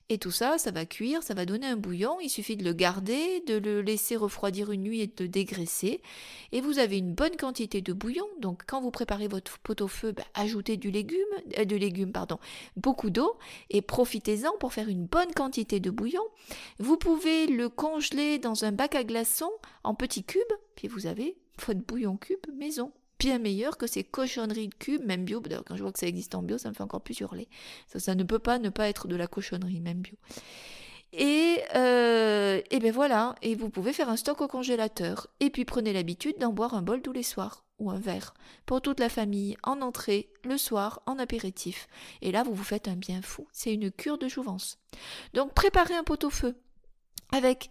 Et 0.08 0.18
tout 0.18 0.32
ça, 0.32 0.58
ça 0.58 0.72
va 0.72 0.84
cuire, 0.86 1.22
ça 1.22 1.34
va 1.34 1.46
donner 1.46 1.68
un 1.68 1.76
bouillon, 1.76 2.18
il 2.20 2.28
suffit 2.28 2.56
de 2.56 2.64
le 2.64 2.72
garder, 2.72 3.40
de 3.46 3.54
le 3.54 3.80
laisser 3.80 4.16
refroidir 4.16 4.72
une 4.72 4.82
nuit 4.82 5.00
et 5.00 5.06
de 5.06 5.26
dégraisser. 5.26 6.02
Et 6.50 6.60
vous 6.60 6.80
avez 6.80 6.98
une 6.98 7.14
bonne 7.14 7.36
quantité 7.36 7.80
de 7.80 7.92
bouillon, 7.92 8.26
donc 8.40 8.62
quand 8.66 8.80
vous 8.80 8.90
préparez 8.90 9.28
votre 9.28 9.58
pot 9.60 9.80
au 9.80 9.86
feu, 9.86 10.10
bah, 10.10 10.24
ajoutez 10.34 10.76
du 10.76 10.90
légume, 10.90 11.18
euh, 11.58 11.64
de 11.64 12.04
pardon, 12.06 12.40
beaucoup 12.76 13.10
d'eau, 13.10 13.38
et 13.70 13.82
profitez-en 13.82 14.56
pour 14.58 14.72
faire 14.72 14.88
une 14.88 15.06
bonne 15.06 15.32
quantité 15.32 15.78
de 15.78 15.90
bouillon. 15.90 16.24
Vous 16.80 16.96
pouvez 16.96 17.46
le 17.46 17.68
congeler 17.68 18.38
dans 18.38 18.64
un 18.64 18.72
bac 18.72 18.96
à 18.96 19.04
glaçons 19.04 19.52
en 19.84 19.94
petits 19.94 20.24
cubes, 20.24 20.40
puis 20.74 20.88
vous 20.88 21.06
avez 21.06 21.36
votre 21.64 21.80
bouillon 21.80 22.16
cube 22.16 22.44
maison 22.56 22.90
bien 23.20 23.38
meilleur 23.38 23.76
que 23.76 23.86
ces 23.86 24.02
cochonneries 24.02 24.68
de 24.68 24.74
cubes, 24.74 25.04
même 25.04 25.24
bio. 25.24 25.40
D'ailleurs, 25.40 25.64
quand 25.64 25.76
je 25.76 25.82
vois 25.82 25.92
que 25.92 25.98
ça 25.98 26.06
existe 26.06 26.34
en 26.34 26.42
bio, 26.42 26.58
ça 26.58 26.70
me 26.70 26.74
fait 26.74 26.82
encore 26.82 27.02
plus 27.02 27.20
hurler. 27.20 27.48
Ça, 27.86 28.14
ne 28.14 28.24
peut 28.24 28.38
pas 28.38 28.58
ne 28.58 28.70
pas 28.70 28.88
être 28.88 29.06
de 29.06 29.14
la 29.14 29.26
cochonnerie, 29.26 29.80
même 29.80 29.98
bio. 29.98 30.16
Et, 31.12 31.58
euh, 31.74 32.60
et 32.70 32.78
ben 32.78 32.92
voilà, 32.92 33.34
et 33.42 33.54
vous 33.54 33.68
pouvez 33.68 33.92
faire 33.92 34.08
un 34.08 34.16
stock 34.16 34.40
au 34.40 34.48
congélateur. 34.48 35.26
Et 35.40 35.50
puis 35.50 35.64
prenez 35.64 35.92
l'habitude 35.92 36.38
d'en 36.38 36.52
boire 36.52 36.74
un 36.74 36.82
bol 36.82 37.02
tous 37.02 37.12
les 37.12 37.22
soirs 37.22 37.64
ou 37.78 37.90
un 37.90 37.98
verre 37.98 38.32
pour 38.64 38.80
toute 38.80 39.00
la 39.00 39.08
famille 39.08 39.56
en 39.64 39.82
entrée, 39.82 40.30
le 40.44 40.56
soir, 40.56 41.02
en 41.06 41.18
apéritif. 41.18 41.88
Et 42.22 42.32
là, 42.32 42.42
vous 42.42 42.54
vous 42.54 42.64
faites 42.64 42.88
un 42.88 42.96
bien 42.96 43.22
fou. 43.22 43.46
C'est 43.52 43.74
une 43.74 43.90
cure 43.90 44.18
de 44.18 44.28
jouvence. 44.28 44.78
Donc, 45.34 45.52
préparez 45.52 45.94
un 45.94 46.04
pot-au-feu 46.04 46.54
avec 47.32 47.70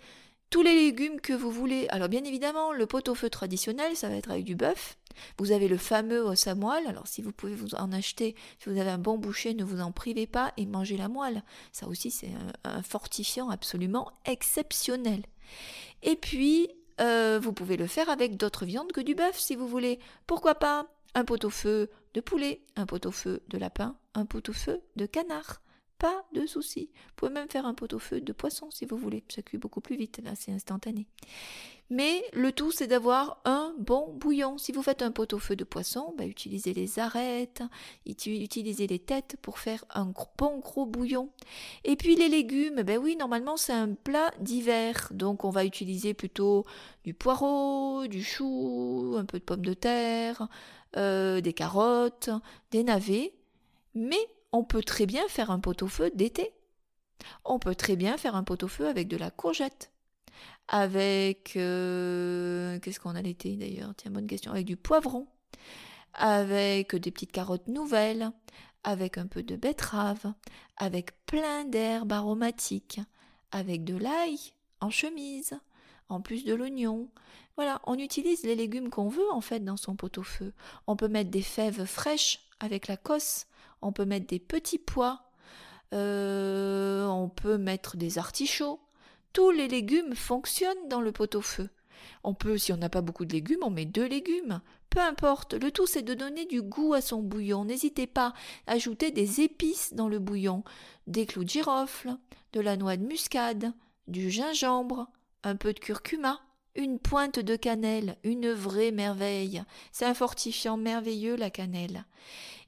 tous 0.50 0.62
les 0.62 0.74
légumes 0.74 1.22
que 1.22 1.34
vous 1.34 1.52
voulez. 1.52 1.88
Alors 1.90 2.10
bien 2.10 2.24
évidemment, 2.24 2.72
le 2.72 2.86
pot-au-feu 2.86 3.30
traditionnel, 3.30 3.96
ça 3.96 4.10
va 4.10 4.16
être 4.16 4.32
avec 4.32 4.46
du 4.46 4.56
bœuf. 4.56 4.98
Vous 5.38 5.52
avez 5.52 5.68
le 5.68 5.78
fameux 5.78 6.22
os 6.22 6.48
à 6.48 6.56
moelle. 6.56 6.88
Alors 6.88 7.08
si 7.08 7.22
vous 7.22 7.32
pouvez 7.32 7.56
vous 7.56 7.76
en 7.76 7.92
acheter, 7.92 8.36
si 8.60 8.70
vous 8.70 8.80
avez 8.80 8.90
un 8.90 8.98
bon 8.98 9.18
boucher, 9.18 9.54
ne 9.54 9.64
vous 9.64 9.82
en 9.82 9.92
privez 9.92 10.28
pas 10.28 10.54
et 10.58 10.66
mangez 10.66 10.98
la 10.98 11.08
moelle. 11.08 11.44
Ça 11.72 11.88
aussi, 11.88 12.12
c'est 12.12 12.32
un, 12.64 12.82
fortifiant 12.82 13.50
absolument 13.50 14.12
exceptionnel. 14.26 15.24
Et 16.02 16.16
puis, 16.16 16.70
euh, 17.02 17.40
vous 17.42 17.54
pouvez 17.54 17.78
le 17.78 17.88
faire 17.88 18.10
avec 18.10 18.38
d'autres 18.38 18.66
viandes 18.66 18.92
que 18.92 19.02
du 19.02 19.16
bœuf 19.16 19.38
si 19.38 19.56
vous 19.56 19.68
voulez. 19.68 20.00
Pourquoi 20.26 20.56
pas 20.56 20.88
un 21.16 21.26
pot-au-feu 21.26 21.90
de 22.14 22.22
poulet, 22.22 22.62
un 22.76 22.86
pot-au-feu 22.86 23.42
de 23.48 23.58
lapin, 23.58 23.96
un 24.14 24.26
pot-au-feu 24.26 24.82
de 24.96 25.06
canard 25.06 25.62
pas 26.00 26.24
de 26.34 26.46
souci. 26.48 26.90
Vous 26.94 27.14
pouvez 27.18 27.32
même 27.32 27.50
faire 27.50 27.66
un 27.66 27.74
pot-au-feu 27.74 28.22
de 28.22 28.34
poisson 28.34 28.72
si 28.72 28.86
vous 28.86 28.98
voulez. 28.98 29.24
Ça 29.28 29.42
cuit 29.42 29.58
beaucoup 29.58 29.82
plus 29.82 29.98
vite, 29.98 30.22
là 30.24 30.32
c'est 30.36 30.52
instantané. 30.52 31.06
Mais 31.92 32.24
le 32.34 32.52
tout 32.52 32.72
c'est 32.72 32.88
d'avoir 32.88 33.42
un 33.46 33.74
bon 33.80 34.14
bouillon. 34.14 34.58
Si 34.58 34.72
vous 34.72 34.82
faites 34.82 35.02
un 35.02 35.12
pot-au-feu 35.12 35.56
de 35.56 35.64
poisson, 35.64 36.14
bah, 36.18 36.26
utilisez 36.26 36.74
les 36.74 37.00
arêtes, 37.00 37.64
utilisez 38.06 38.88
les 38.88 39.00
têtes 39.00 39.36
pour 39.42 39.60
faire 39.60 39.84
un 39.94 40.14
bon 40.38 40.60
gros 40.60 40.86
bouillon. 40.86 41.30
Et 41.84 41.96
puis 41.98 42.16
les 42.16 42.30
légumes, 42.30 42.84
ben 42.84 42.98
oui, 42.98 43.18
normalement 43.18 43.58
c'est 43.58 43.74
un 43.74 43.94
plat 43.94 44.32
d'hiver. 44.40 45.10
Donc 45.12 45.44
on 45.44 45.50
va 45.50 45.66
utiliser 45.66 46.14
plutôt 46.14 46.66
du 47.04 47.14
poireau, 47.14 48.08
du 48.08 48.24
chou, 48.24 49.16
un 49.18 49.26
peu 49.26 49.40
de 49.40 49.44
pommes 49.44 49.66
de 49.66 49.74
terre, 49.74 50.48
euh, 50.96 51.42
des 51.42 51.54
carottes, 51.54 52.30
des 52.72 52.84
navets. 52.84 53.34
Mais 53.96 54.30
on 54.52 54.64
peut 54.64 54.84
très 54.84 55.06
bien 55.06 55.28
faire 55.28 55.52
un 55.52 55.60
pot-au-feu 55.60 56.12
d'été. 56.14 56.54
On 57.46 57.60
peut 57.60 57.76
très 57.76 57.96
bien 57.96 58.18
faire 58.18 58.36
un 58.36 58.44
pot-au-feu 58.44 58.88
avec 58.88 59.08
de 59.08 59.18
la 59.18 59.32
courgette. 59.32 59.92
Avec. 60.68 61.54
Euh, 61.56 62.80
qu'est-ce 62.80 63.00
qu'on 63.00 63.16
a 63.16 63.22
l'été 63.22 63.56
d'ailleurs? 63.56 63.94
Tiens, 63.96 64.12
bonne 64.12 64.28
question. 64.28 64.52
Avec 64.52 64.66
du 64.66 64.78
poivron. 64.78 65.28
Avec 66.14 66.96
des 66.96 67.12
petites 67.12 67.32
carottes 67.32 67.68
nouvelles. 67.68 68.32
Avec 68.84 69.18
un 69.18 69.28
peu 69.28 69.44
de 69.44 69.56
betterave. 69.56 70.34
Avec 70.78 71.26
plein 71.26 71.66
d'herbes 71.66 72.12
aromatiques. 72.12 73.02
Avec 73.52 73.84
de 73.84 73.98
l'ail 73.98 74.38
en 74.80 74.90
chemise. 74.90 75.60
En 76.08 76.22
plus 76.22 76.44
de 76.46 76.54
l'oignon. 76.54 77.10
Voilà, 77.56 77.82
on 77.86 77.96
utilise 78.00 78.44
les 78.44 78.56
légumes 78.56 78.90
qu'on 78.90 79.10
veut 79.10 79.30
en 79.32 79.42
fait 79.42 79.60
dans 79.60 79.78
son 79.78 79.96
pot-au-feu. 79.96 80.54
On 80.88 80.96
peut 80.96 81.10
mettre 81.10 81.30
des 81.30 81.42
fèves 81.42 81.86
fraîches 81.86 82.40
avec 82.60 82.88
la 82.88 82.96
cosse 82.96 83.48
on 83.82 83.92
peut 83.92 84.06
mettre 84.06 84.28
des 84.28 84.40
petits 84.40 84.80
pois, 84.80 85.30
euh, 85.94 87.06
on 87.06 87.30
peut 87.30 87.58
mettre 87.58 87.98
des 87.98 88.18
artichauts. 88.18 88.80
Tous 89.34 89.52
les 89.52 89.68
légumes 89.68 90.16
fonctionnent 90.16 90.88
dans 90.90 91.02
le 91.02 91.12
pot-au-feu. 91.12 91.70
On 92.24 92.34
peut, 92.34 92.58
si 92.58 92.74
on 92.74 92.78
n'a 92.78 92.90
pas 92.90 93.02
beaucoup 93.02 93.26
de 93.26 93.34
légumes, 93.34 93.60
on 93.62 93.70
met 93.70 93.86
deux 93.86 94.08
légumes. 94.08 94.62
Peu 94.90 95.00
importe, 95.00 95.54
le 95.54 95.72
tout 95.72 95.86
c'est 95.86 96.02
de 96.02 96.14
donner 96.14 96.46
du 96.46 96.62
goût 96.62 96.94
à 96.94 97.02
son 97.02 97.22
bouillon. 97.22 97.66
N'hésitez 97.66 98.08
pas 98.08 98.34
à 98.68 98.74
ajouter 98.74 99.12
des 99.12 99.42
épices 99.42 99.94
dans 99.94 100.08
le 100.08 100.20
bouillon, 100.20 100.64
des 101.08 101.26
clous 101.26 101.44
de 101.44 101.50
girofle, 101.50 102.18
de 102.54 102.60
la 102.60 102.78
noix 102.78 102.98
de 102.98 103.06
muscade, 103.06 103.74
du 104.08 104.32
gingembre, 104.32 105.08
un 105.44 105.56
peu 105.56 105.74
de 105.74 105.80
curcuma, 105.80 106.42
une 106.80 106.98
pointe 106.98 107.40
de 107.40 107.58
cannelle, 107.58 108.16
une 108.24 108.52
vraie 108.52 108.92
merveille. 108.92 109.64
C'est 109.92 110.06
un 110.06 110.14
fortifiant 110.14 110.78
merveilleux 110.78 111.36
la 111.36 111.50
cannelle. 111.50 112.06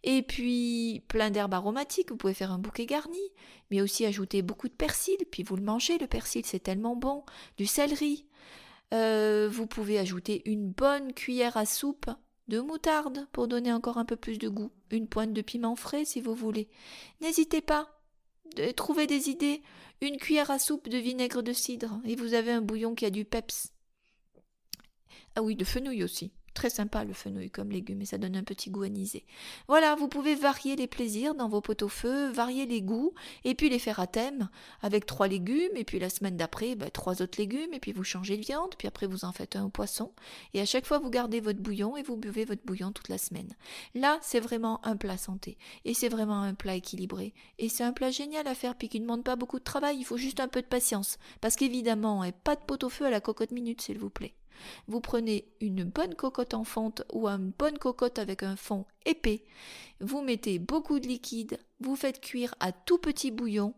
Et 0.04 0.22
puis 0.22 1.02
plein 1.08 1.30
d'herbes 1.30 1.54
aromatiques, 1.54 2.12
vous 2.12 2.18
pouvez 2.18 2.34
faire 2.34 2.52
un 2.52 2.58
bouquet 2.58 2.86
garni, 2.86 3.22
mais 3.70 3.82
aussi 3.82 4.06
ajouter 4.06 4.42
beaucoup 4.42 4.68
de 4.68 4.74
persil, 4.74 5.16
puis 5.32 5.44
vous 5.44 5.56
le 5.56 5.64
mangez, 5.64 5.98
le 5.98 6.08
persil 6.08 6.44
c'est 6.46 6.60
tellement 6.60 6.96
bon, 6.96 7.24
du 7.58 7.66
céleri. 7.66 8.26
Euh, 8.94 9.48
vous 9.50 9.68
pouvez 9.68 9.98
ajouter 9.98 10.42
une 10.46 10.70
bonne 10.70 11.14
cuillère 11.14 11.56
à 11.56 11.66
soupe 11.66 12.10
de 12.50 12.60
moutarde 12.60 13.28
pour 13.32 13.48
donner 13.48 13.72
encore 13.72 13.98
un 13.98 14.06
peu 14.06 14.18
plus 14.18 14.38
de 14.38 14.50
goût, 14.50 14.72
une 14.90 15.08
pointe 15.08 15.32
de 15.32 15.42
piment 15.42 15.78
frais 15.78 16.04
si 16.04 16.20
vous 16.20 16.36
voulez. 16.36 16.68
N'hésitez 17.22 17.62
pas, 17.62 18.02
de 18.58 18.72
trouver 18.72 19.08
des 19.08 19.30
idées, 19.30 19.62
une 20.02 20.18
cuillère 20.18 20.52
à 20.52 20.60
soupe 20.60 20.90
de 20.90 20.98
vinaigre 20.98 21.44
de 21.44 21.54
cidre, 21.54 22.02
et 22.04 22.18
vous 22.18 22.34
avez 22.34 22.52
un 22.52 22.62
bouillon 22.62 22.94
qui 22.94 23.06
a 23.06 23.10
du 23.10 23.24
peps. 23.24 23.72
Ah 25.36 25.42
oui, 25.42 25.56
de 25.56 25.66
fenouil 25.66 26.04
aussi. 26.04 26.32
Très 26.54 26.70
sympa 26.70 27.06
le 27.06 27.14
fenouil 27.14 27.50
comme 27.50 27.72
légume 27.72 28.02
et 28.02 28.06
ça 28.06 28.18
donne 28.18 28.36
un 28.36 28.44
petit 28.44 28.70
goût 28.70 28.84
anisé. 28.84 29.26
Voilà, 29.70 29.96
vous 29.96 30.10
pouvez 30.10 30.36
varier 30.36 30.76
les 30.76 30.88
plaisirs 30.88 31.34
dans 31.34 31.48
vos 31.48 31.62
pots 31.62 31.82
au 31.82 31.88
feu, 31.88 32.30
varier 32.30 32.66
les 32.66 32.82
goûts 32.82 33.14
et 33.46 33.56
puis 33.56 33.70
les 33.70 33.80
faire 33.80 34.02
à 34.02 34.08
thème 34.08 34.50
avec 34.82 35.06
trois 35.06 35.30
légumes 35.30 35.76
et 35.76 35.86
puis 35.86 35.98
la 35.98 36.10
semaine 36.10 36.36
d'après 36.36 36.76
bah, 36.76 36.90
trois 36.90 37.22
autres 37.22 37.40
légumes 37.40 37.74
et 37.74 37.80
puis 37.80 37.94
vous 37.94 38.04
changez 38.04 38.36
de 38.36 38.44
viande 38.44 38.76
puis 38.78 38.88
après 38.88 39.08
vous 39.08 39.24
en 39.24 39.32
faites 39.32 39.56
un 39.56 39.64
au 39.64 39.70
poisson 39.70 40.12
et 40.54 40.60
à 40.60 40.66
chaque 40.66 40.86
fois 40.86 41.00
vous 41.00 41.10
gardez 41.10 41.40
votre 41.40 41.60
bouillon 41.60 41.96
et 41.96 42.04
vous 42.04 42.18
buvez 42.18 42.44
votre 42.44 42.66
bouillon 42.66 42.92
toute 42.92 43.08
la 43.08 43.18
semaine. 43.18 43.56
Là, 43.96 44.20
c'est 44.22 44.42
vraiment 44.42 44.86
un 44.86 44.98
plat 44.98 45.18
santé 45.18 45.58
et 45.86 45.94
c'est 45.94 46.10
vraiment 46.10 46.42
un 46.42 46.54
plat 46.54 46.76
équilibré 46.76 47.34
et 47.60 47.70
c'est 47.70 47.86
un 47.86 47.94
plat 47.94 48.12
génial 48.12 48.46
à 48.48 48.56
faire 48.56 48.76
puis 48.76 48.90
qui 48.90 49.00
ne 49.00 49.06
demande 49.06 49.24
pas 49.24 49.38
beaucoup 49.38 49.60
de 49.60 49.64
travail, 49.64 49.98
il 49.98 50.04
faut 50.04 50.18
juste 50.18 50.42
un 50.42 50.50
peu 50.50 50.62
de 50.62 50.68
patience 50.68 51.18
parce 51.40 51.56
qu'évidemment, 51.56 52.30
pas 52.44 52.56
de 52.56 52.62
pot 52.62 52.84
au 52.84 52.90
feu 52.90 53.06
à 53.06 53.10
la 53.10 53.22
cocotte 53.22 53.52
minute 53.52 53.82
s'il 53.82 53.98
vous 53.98 54.10
plaît. 54.10 54.34
Vous 54.88 55.02
prenez 55.02 55.46
une 55.60 55.84
bonne 55.84 56.16
cocotte 56.16 56.54
en 56.54 56.64
fonte 56.64 57.04
ou 57.14 57.28
une 57.28 57.52
bonne 57.58 57.78
cocotte 57.78 58.20
avec 58.20 58.44
un 58.44 58.56
fond 58.56 58.86
épais, 59.06 59.44
vous 60.00 60.22
mettez 60.22 60.60
beaucoup 60.60 61.00
de 61.00 61.08
liquide, 61.08 61.60
vous 61.80 61.96
faites 61.96 62.22
cuire 62.22 62.56
à 62.60 62.72
tout 62.72 62.98
petit 62.98 63.32
bouillon 63.32 63.74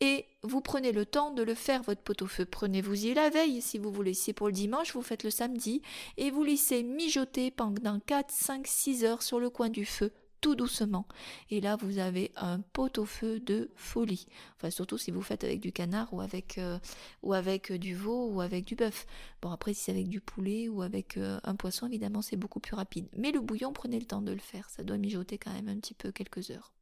et 0.00 0.26
vous 0.42 0.60
prenez 0.60 0.92
le 0.92 1.06
temps 1.06 1.32
de 1.32 1.42
le 1.42 1.54
faire 1.54 1.82
votre 1.82 2.02
pot-au-feu. 2.02 2.44
Prenez-vous-y 2.44 3.14
la 3.14 3.30
veille 3.30 3.60
si 3.60 3.78
vous 3.78 3.90
voulez. 3.90 4.14
Si 4.14 4.32
pour 4.32 4.46
le 4.46 4.52
dimanche, 4.52 4.94
vous 4.94 5.02
faites 5.02 5.24
le 5.24 5.30
samedi 5.30 5.82
et 6.16 6.30
vous 6.30 6.44
laissez 6.44 6.82
mijoter 6.82 7.50
pendant 7.50 7.98
4, 7.98 8.30
5, 8.30 8.66
6 8.66 9.04
heures 9.04 9.22
sur 9.22 9.40
le 9.40 9.50
coin 9.50 9.70
du 9.70 9.84
feu 9.84 10.12
tout 10.40 10.54
doucement. 10.54 11.06
Et 11.50 11.60
là, 11.60 11.76
vous 11.76 11.98
avez 11.98 12.32
un 12.36 12.60
pot-au-feu 12.60 13.40
de 13.40 13.70
folie. 13.76 14.26
Enfin, 14.56 14.70
surtout 14.70 14.98
si 14.98 15.10
vous 15.10 15.22
faites 15.22 15.44
avec 15.44 15.60
du 15.60 15.72
canard 15.72 16.12
ou 16.12 16.20
avec, 16.20 16.58
euh, 16.58 16.78
ou 17.22 17.32
avec 17.34 17.72
du 17.72 17.94
veau 17.94 18.28
ou 18.28 18.40
avec 18.40 18.64
du 18.64 18.74
bœuf. 18.74 19.06
Bon, 19.42 19.50
après, 19.50 19.74
si 19.74 19.84
c'est 19.84 19.92
avec 19.92 20.08
du 20.08 20.20
poulet 20.20 20.68
ou 20.68 20.82
avec 20.82 21.16
euh, 21.16 21.40
un 21.44 21.56
poisson, 21.56 21.86
évidemment, 21.86 22.22
c'est 22.22 22.36
beaucoup 22.36 22.60
plus 22.60 22.74
rapide. 22.74 23.08
Mais 23.16 23.32
le 23.32 23.40
bouillon, 23.40 23.72
prenez 23.72 23.98
le 23.98 24.06
temps 24.06 24.22
de 24.22 24.32
le 24.32 24.38
faire. 24.38 24.68
Ça 24.70 24.82
doit 24.82 24.98
mijoter 24.98 25.38
quand 25.38 25.52
même 25.52 25.68
un 25.68 25.76
petit 25.76 25.94
peu 25.94 26.12
quelques 26.12 26.50
heures. 26.50 26.72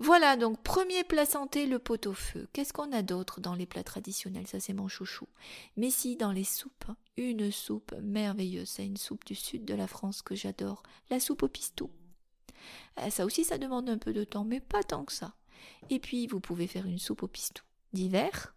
Voilà, 0.00 0.36
donc 0.36 0.60
premier 0.62 1.04
plat 1.04 1.24
santé, 1.24 1.66
le 1.66 1.78
pot-au-feu. 1.78 2.48
Qu'est-ce 2.52 2.72
qu'on 2.72 2.90
a 2.90 3.02
d'autre 3.02 3.40
dans 3.40 3.54
les 3.54 3.64
plats 3.64 3.84
traditionnels? 3.84 4.48
Ça, 4.48 4.58
c'est 4.58 4.72
mon 4.72 4.88
chouchou. 4.88 5.28
Mais 5.76 5.90
si, 5.90 6.16
dans 6.16 6.32
les 6.32 6.44
soupes, 6.44 6.90
une 7.16 7.52
soupe 7.52 7.94
merveilleuse. 8.02 8.68
C'est 8.68 8.84
une 8.84 8.96
soupe 8.96 9.24
du 9.24 9.36
sud 9.36 9.64
de 9.64 9.74
la 9.74 9.86
France 9.86 10.22
que 10.22 10.34
j'adore. 10.34 10.82
La 11.10 11.20
soupe 11.20 11.44
au 11.44 11.48
pistou. 11.48 11.90
Euh, 13.00 13.10
ça 13.10 13.24
aussi, 13.24 13.44
ça 13.44 13.58
demande 13.58 13.88
un 13.88 13.98
peu 13.98 14.12
de 14.12 14.24
temps, 14.24 14.44
mais 14.44 14.60
pas 14.60 14.82
tant 14.82 15.04
que 15.04 15.12
ça. 15.12 15.34
Et 15.90 15.98
puis, 15.98 16.26
vous 16.26 16.40
pouvez 16.40 16.66
faire 16.66 16.86
une 16.86 16.98
soupe 16.98 17.22
au 17.22 17.28
pistou 17.28 17.64
d'hiver. 17.92 18.54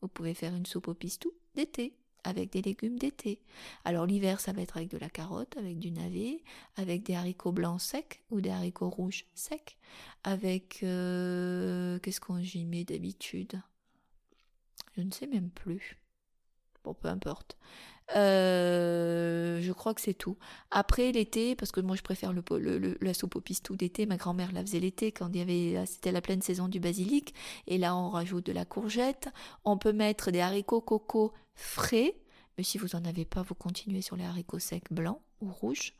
Vous 0.00 0.08
pouvez 0.08 0.34
faire 0.34 0.54
une 0.54 0.66
soupe 0.66 0.88
au 0.88 0.94
pistou 0.94 1.32
d'été, 1.54 1.96
avec 2.24 2.50
des 2.50 2.62
légumes 2.62 2.98
d'été. 2.98 3.40
Alors 3.84 4.06
l'hiver, 4.06 4.40
ça 4.40 4.52
va 4.52 4.62
être 4.62 4.76
avec 4.76 4.90
de 4.90 4.98
la 4.98 5.10
carotte, 5.10 5.56
avec 5.56 5.78
du 5.78 5.90
navet, 5.90 6.42
avec 6.76 7.02
des 7.02 7.14
haricots 7.14 7.52
blancs 7.52 7.80
secs 7.80 8.22
ou 8.30 8.40
des 8.40 8.50
haricots 8.50 8.90
rouges 8.90 9.26
secs, 9.34 9.76
avec... 10.24 10.80
Euh, 10.82 11.98
qu'est-ce 12.00 12.20
qu'on 12.20 12.38
y 12.38 12.64
met 12.64 12.84
d'habitude? 12.84 13.60
Je 14.96 15.02
ne 15.02 15.10
sais 15.10 15.26
même 15.26 15.50
plus. 15.50 16.01
Bon, 16.84 16.94
peu 16.94 17.08
importe. 17.08 17.56
Euh, 18.16 19.60
je 19.60 19.72
crois 19.72 19.94
que 19.94 20.00
c'est 20.00 20.14
tout. 20.14 20.36
Après 20.70 21.12
l'été, 21.12 21.54
parce 21.54 21.72
que 21.72 21.80
moi 21.80 21.96
je 21.96 22.02
préfère 22.02 22.32
la 22.32 23.14
soupe 23.14 23.36
au 23.36 23.40
pistou 23.40 23.76
d'été, 23.76 24.06
ma 24.06 24.16
grand-mère 24.16 24.52
la 24.52 24.60
faisait 24.62 24.80
l'été 24.80 25.12
quand 25.12 25.34
avait, 25.36 25.84
c'était 25.86 26.12
la 26.12 26.20
pleine 26.20 26.42
saison 26.42 26.68
du 26.68 26.80
basilic, 26.80 27.34
et 27.66 27.78
là 27.78 27.96
on 27.96 28.10
rajoute 28.10 28.44
de 28.46 28.52
la 28.52 28.64
courgette. 28.64 29.28
On 29.64 29.78
peut 29.78 29.92
mettre 29.92 30.30
des 30.30 30.40
haricots 30.40 30.80
coco 30.80 31.32
frais, 31.54 32.16
mais 32.58 32.64
si 32.64 32.76
vous 32.76 32.88
n'en 32.94 33.04
avez 33.04 33.24
pas, 33.24 33.42
vous 33.42 33.54
continuez 33.54 34.02
sur 34.02 34.16
les 34.16 34.24
haricots 34.24 34.58
secs 34.58 34.92
blancs 34.92 35.20
ou 35.40 35.50
rouges. 35.50 35.94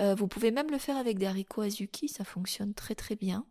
Euh, 0.00 0.14
vous 0.14 0.26
pouvez 0.26 0.50
même 0.50 0.70
le 0.70 0.78
faire 0.78 0.96
avec 0.96 1.18
des 1.18 1.26
haricots 1.26 1.62
azuki, 1.62 2.08
ça 2.08 2.24
fonctionne 2.24 2.74
très 2.74 2.94
très 2.94 3.16
bien. 3.16 3.44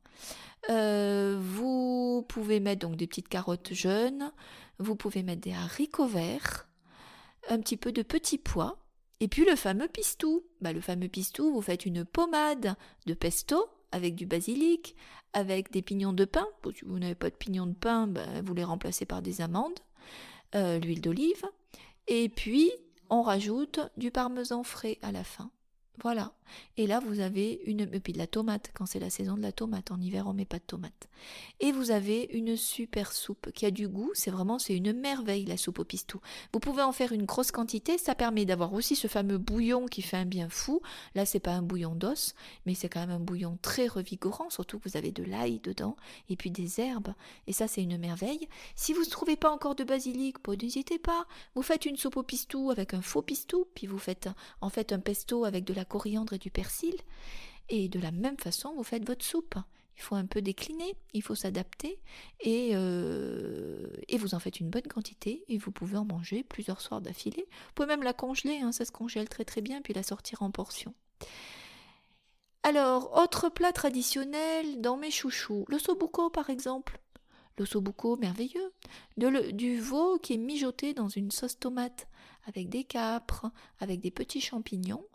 Euh, 0.70 1.38
vous 1.42 2.26
pouvez 2.28 2.60
mettre 2.60 2.88
donc 2.88 2.96
des 2.96 3.08
petites 3.08 3.28
carottes 3.28 3.74
jeunes, 3.74 4.32
vous 4.84 4.96
pouvez 4.96 5.24
mettre 5.24 5.42
des 5.42 5.54
haricots 5.54 6.08
verts, 6.08 6.68
un 7.50 7.60
petit 7.60 7.78
peu 7.78 7.92
de 7.92 8.02
petits 8.02 8.38
pois, 8.38 8.78
et 9.20 9.28
puis 9.28 9.46
le 9.46 9.56
fameux 9.56 9.88
pistou. 9.88 10.44
Bah, 10.62 10.74
le 10.74 10.82
fameux 10.82 11.08
pistou, 11.08 11.52
vous 11.52 11.62
faites 11.62 11.86
une 11.86 12.06
pommade 12.06 12.76
de 13.06 13.14
pesto 13.14 13.68
avec 13.92 14.16
du 14.16 14.26
basilic, 14.26 14.96
avec 15.34 15.72
des 15.72 15.82
pignons 15.82 16.14
de 16.14 16.26
pain. 16.26 16.48
Si 16.76 16.86
vous 16.86 17.00
n'avez 17.00 17.16
pas 17.16 17.30
de 17.30 17.36
pignons 17.36 17.68
de 17.68 17.74
pain, 17.74 18.08
bah, 18.08 18.42
vous 18.44 18.54
les 18.54 18.64
remplacez 18.64 19.06
par 19.06 19.22
des 19.22 19.42
amandes, 19.42 19.80
euh, 20.56 20.80
l'huile 20.80 21.02
d'olive, 21.02 21.44
et 22.08 22.30
puis 22.30 22.72
on 23.10 23.22
rajoute 23.22 23.80
du 23.98 24.12
parmesan 24.12 24.64
frais 24.64 24.98
à 25.02 25.12
la 25.12 25.24
fin. 25.24 25.52
Voilà. 26.02 26.34
Et 26.78 26.88
là, 26.88 27.00
vous 27.00 27.20
avez 27.20 27.62
une. 27.66 27.82
Et 27.82 28.00
puis 28.00 28.14
de 28.14 28.18
la 28.18 28.28
tomate, 28.28 28.72
quand 28.74 28.86
c'est 28.86 29.00
la 29.00 29.10
saison 29.10 29.36
de 29.36 29.42
la 29.42 29.52
tomate. 29.52 29.92
En 29.92 30.02
hiver, 30.02 30.28
on 30.28 30.34
met 30.34 30.46
pas 30.46 30.58
de 30.58 30.64
tomate. 30.64 31.08
Et 31.60 31.72
vous 31.72 31.92
avez 31.92 32.30
une 32.34 32.58
super 32.58 33.12
soupe 33.12 33.52
qui 33.52 33.66
a 33.66 33.72
du 33.72 33.88
goût. 33.88 34.12
C'est 34.14 34.32
vraiment, 34.32 34.60
c'est 34.60 34.76
une 34.76 34.94
merveille, 34.94 35.46
la 35.46 35.58
soupe 35.58 35.80
au 35.80 35.84
pistou. 35.84 36.20
Vous 36.52 36.60
pouvez 36.60 36.82
en 36.82 36.92
faire 36.92 37.12
une 37.12 37.26
grosse 37.26 37.52
quantité. 37.52 37.98
Ça 37.98 38.16
permet 38.16 38.46
d'avoir 38.46 38.74
aussi 38.74 38.96
ce 38.96 39.08
fameux 39.08 39.38
bouillon 39.38 39.86
qui 39.86 40.02
fait 40.02 40.18
un 40.18 40.26
bien 40.26 40.50
fou. 40.50 40.82
Là, 41.16 41.26
c'est 41.26 41.40
pas 41.40 41.54
un 41.54 41.62
bouillon 41.62 41.96
d'os, 41.96 42.34
mais 42.66 42.74
c'est 42.74 42.90
quand 42.90 43.02
même 43.02 43.12
un 43.12 43.20
bouillon 43.20 43.58
très 43.62 43.88
revigorant. 43.88 44.50
Surtout 44.50 44.80
que 44.80 44.90
vous 44.90 44.98
avez 44.98 45.12
de 45.12 45.24
l'ail 45.24 45.60
dedans 45.60 45.96
et 46.30 46.36
puis 46.36 46.52
des 46.52 46.82
herbes. 46.82 47.14
Et 47.48 47.54
ça, 47.54 47.68
c'est 47.68 47.84
une 47.84 47.98
merveille. 47.98 48.48
Si 48.76 48.94
vous 48.94 49.02
ne 49.02 49.10
trouvez 49.10 49.36
pas 49.36 49.52
encore 49.52 49.76
de 49.76 49.84
basilic, 49.84 50.38
n'hésitez 50.48 51.00
pas. 51.00 51.26
Vous 51.56 51.62
faites 51.62 51.86
une 51.86 51.98
soupe 51.98 52.18
au 52.18 52.24
pistou 52.24 52.72
avec 52.72 52.94
un 52.94 53.02
faux 53.02 53.22
pistou. 53.22 53.68
Puis 53.76 53.88
vous 53.88 54.00
faites 54.00 54.30
en 54.62 54.70
fait 54.70 54.92
un 54.92 55.00
pesto 55.00 55.46
avec 55.46 55.64
de 55.64 55.74
la 55.74 55.83
coriandre 55.86 56.34
et 56.34 56.38
du 56.38 56.52
persil. 56.52 56.96
Et 57.70 57.88
de 57.90 58.00
la 58.00 58.12
même 58.12 58.38
façon, 58.38 58.74
vous 58.76 58.84
faites 58.84 59.08
votre 59.08 59.26
soupe. 59.26 59.56
Il 59.96 60.02
faut 60.02 60.16
un 60.16 60.26
peu 60.26 60.42
décliner, 60.42 60.96
il 61.14 61.22
faut 61.22 61.36
s'adapter 61.36 62.00
et, 62.40 62.72
euh, 62.74 63.88
et, 64.08 64.18
vous 64.18 64.34
en 64.34 64.40
faites 64.40 64.60
une 64.60 64.70
bonne 64.70 64.88
quantité 64.88 65.44
et 65.48 65.58
vous 65.60 65.72
pouvez 65.72 65.98
en 65.98 66.06
manger 66.06 66.44
plusieurs 66.44 66.82
soirs 66.82 67.00
d'affilée. 67.00 67.46
Vous 67.48 67.74
pouvez 67.76 67.88
même 67.88 68.04
la 68.04 68.14
congeler, 68.14 68.60
hein, 68.60 68.72
ça 68.72 68.86
se 68.86 68.92
congèle 68.92 69.30
très 69.30 69.46
très 69.46 69.62
bien, 69.62 69.82
puis 69.82 69.94
la 69.94 70.02
sortir 70.02 70.42
en 70.42 70.50
portions. 70.50 70.96
Alors, 72.64 73.16
autre 73.18 73.50
plat 73.50 73.72
traditionnel 73.72 74.82
dans 74.82 74.98
mes 74.98 75.12
chouchous, 75.12 75.66
le 75.68 75.78
sobuco 75.78 76.30
par 76.30 76.50
exemple. 76.50 77.00
Le 77.60 77.66
sobuco 77.66 78.16
merveilleux, 78.16 78.74
de 79.18 79.52
du 79.52 79.80
veau 79.80 80.18
qui 80.18 80.34
est 80.34 80.38
mijoté 80.38 80.96
dans 80.96 81.08
une 81.10 81.30
sauce 81.30 81.60
tomate 81.60 82.08
avec 82.48 82.70
des 82.70 82.84
capres, 82.84 83.52
avec 83.80 84.00
des 84.00 84.10
petits 84.10 84.42
champignons 84.42 85.06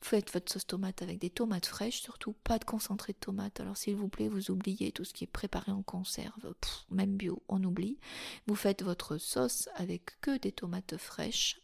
Faites 0.00 0.32
votre 0.32 0.52
sauce 0.52 0.66
tomate 0.66 1.02
avec 1.02 1.18
des 1.18 1.30
tomates 1.30 1.66
fraîches, 1.66 2.00
surtout 2.00 2.32
pas 2.44 2.58
de 2.58 2.64
concentré 2.64 3.12
de 3.12 3.18
tomate. 3.18 3.58
Alors 3.60 3.76
s'il 3.76 3.96
vous 3.96 4.08
plaît, 4.08 4.28
vous 4.28 4.50
oubliez 4.50 4.92
tout 4.92 5.04
ce 5.04 5.12
qui 5.12 5.24
est 5.24 5.28
préparé 5.28 5.72
en 5.72 5.82
conserve, 5.82 6.54
même 6.90 7.16
bio, 7.16 7.42
on 7.48 7.62
oublie. 7.64 7.98
Vous 8.46 8.54
faites 8.54 8.82
votre 8.82 9.18
sauce 9.18 9.68
avec 9.74 10.20
que 10.20 10.38
des 10.38 10.52
tomates 10.52 10.96
fraîches. 10.96 11.60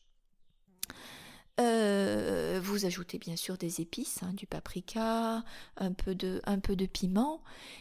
Euh, 1.61 2.61
vous 2.61 2.85
ajoutez 2.85 3.19
bien 3.19 3.37
sûr 3.37 3.57
des 3.57 3.81
épices, 3.81 4.25
hein, 4.25 4.33
du 4.33 4.49
paprika, 4.49 5.45
un 5.77 5.93
peu, 5.93 6.17
de, 6.17 6.87
piment. 6.87 7.41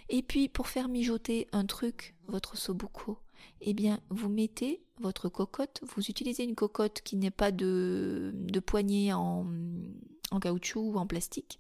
Et 0.09 0.21
puis 0.21 0.49
pour 0.49 0.67
faire 0.67 0.87
mijoter 0.87 1.47
un 1.51 1.65
truc, 1.65 2.15
votre 2.27 2.55
sobuco, 2.57 3.17
eh 3.61 3.73
bien 3.73 3.99
vous 4.09 4.29
mettez 4.29 4.83
votre 4.99 5.29
cocotte, 5.29 5.81
vous 5.95 6.03
utilisez 6.03 6.43
une 6.43 6.53
cocotte 6.53 7.01
qui 7.01 7.15
n'est 7.15 7.31
pas 7.31 7.51
de 7.51 8.31
poignée 8.63 9.11
en, 9.11 9.47
en 10.31 10.39
caoutchouc 10.39 10.93
ou 10.93 10.97
en 10.97 11.05
plastique, 11.05 11.59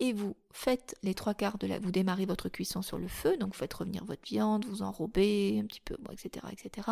et 0.00 0.12
vous 0.12 0.36
faites 0.50 0.96
les 1.02 1.14
trois 1.14 1.34
quarts 1.34 1.58
de 1.58 1.66
la... 1.66 1.78
Vous 1.78 1.90
démarrez 1.90 2.26
votre 2.26 2.48
cuisson 2.48 2.80
sur 2.82 2.98
le 2.98 3.08
feu, 3.08 3.36
donc 3.36 3.52
vous 3.52 3.58
faites 3.58 3.74
revenir 3.74 4.04
votre 4.04 4.26
viande, 4.26 4.64
vous 4.64 4.82
enrobez 4.82 5.58
un 5.62 5.66
petit 5.66 5.80
peu, 5.80 5.96
etc., 6.12 6.46
etc. 6.52 6.88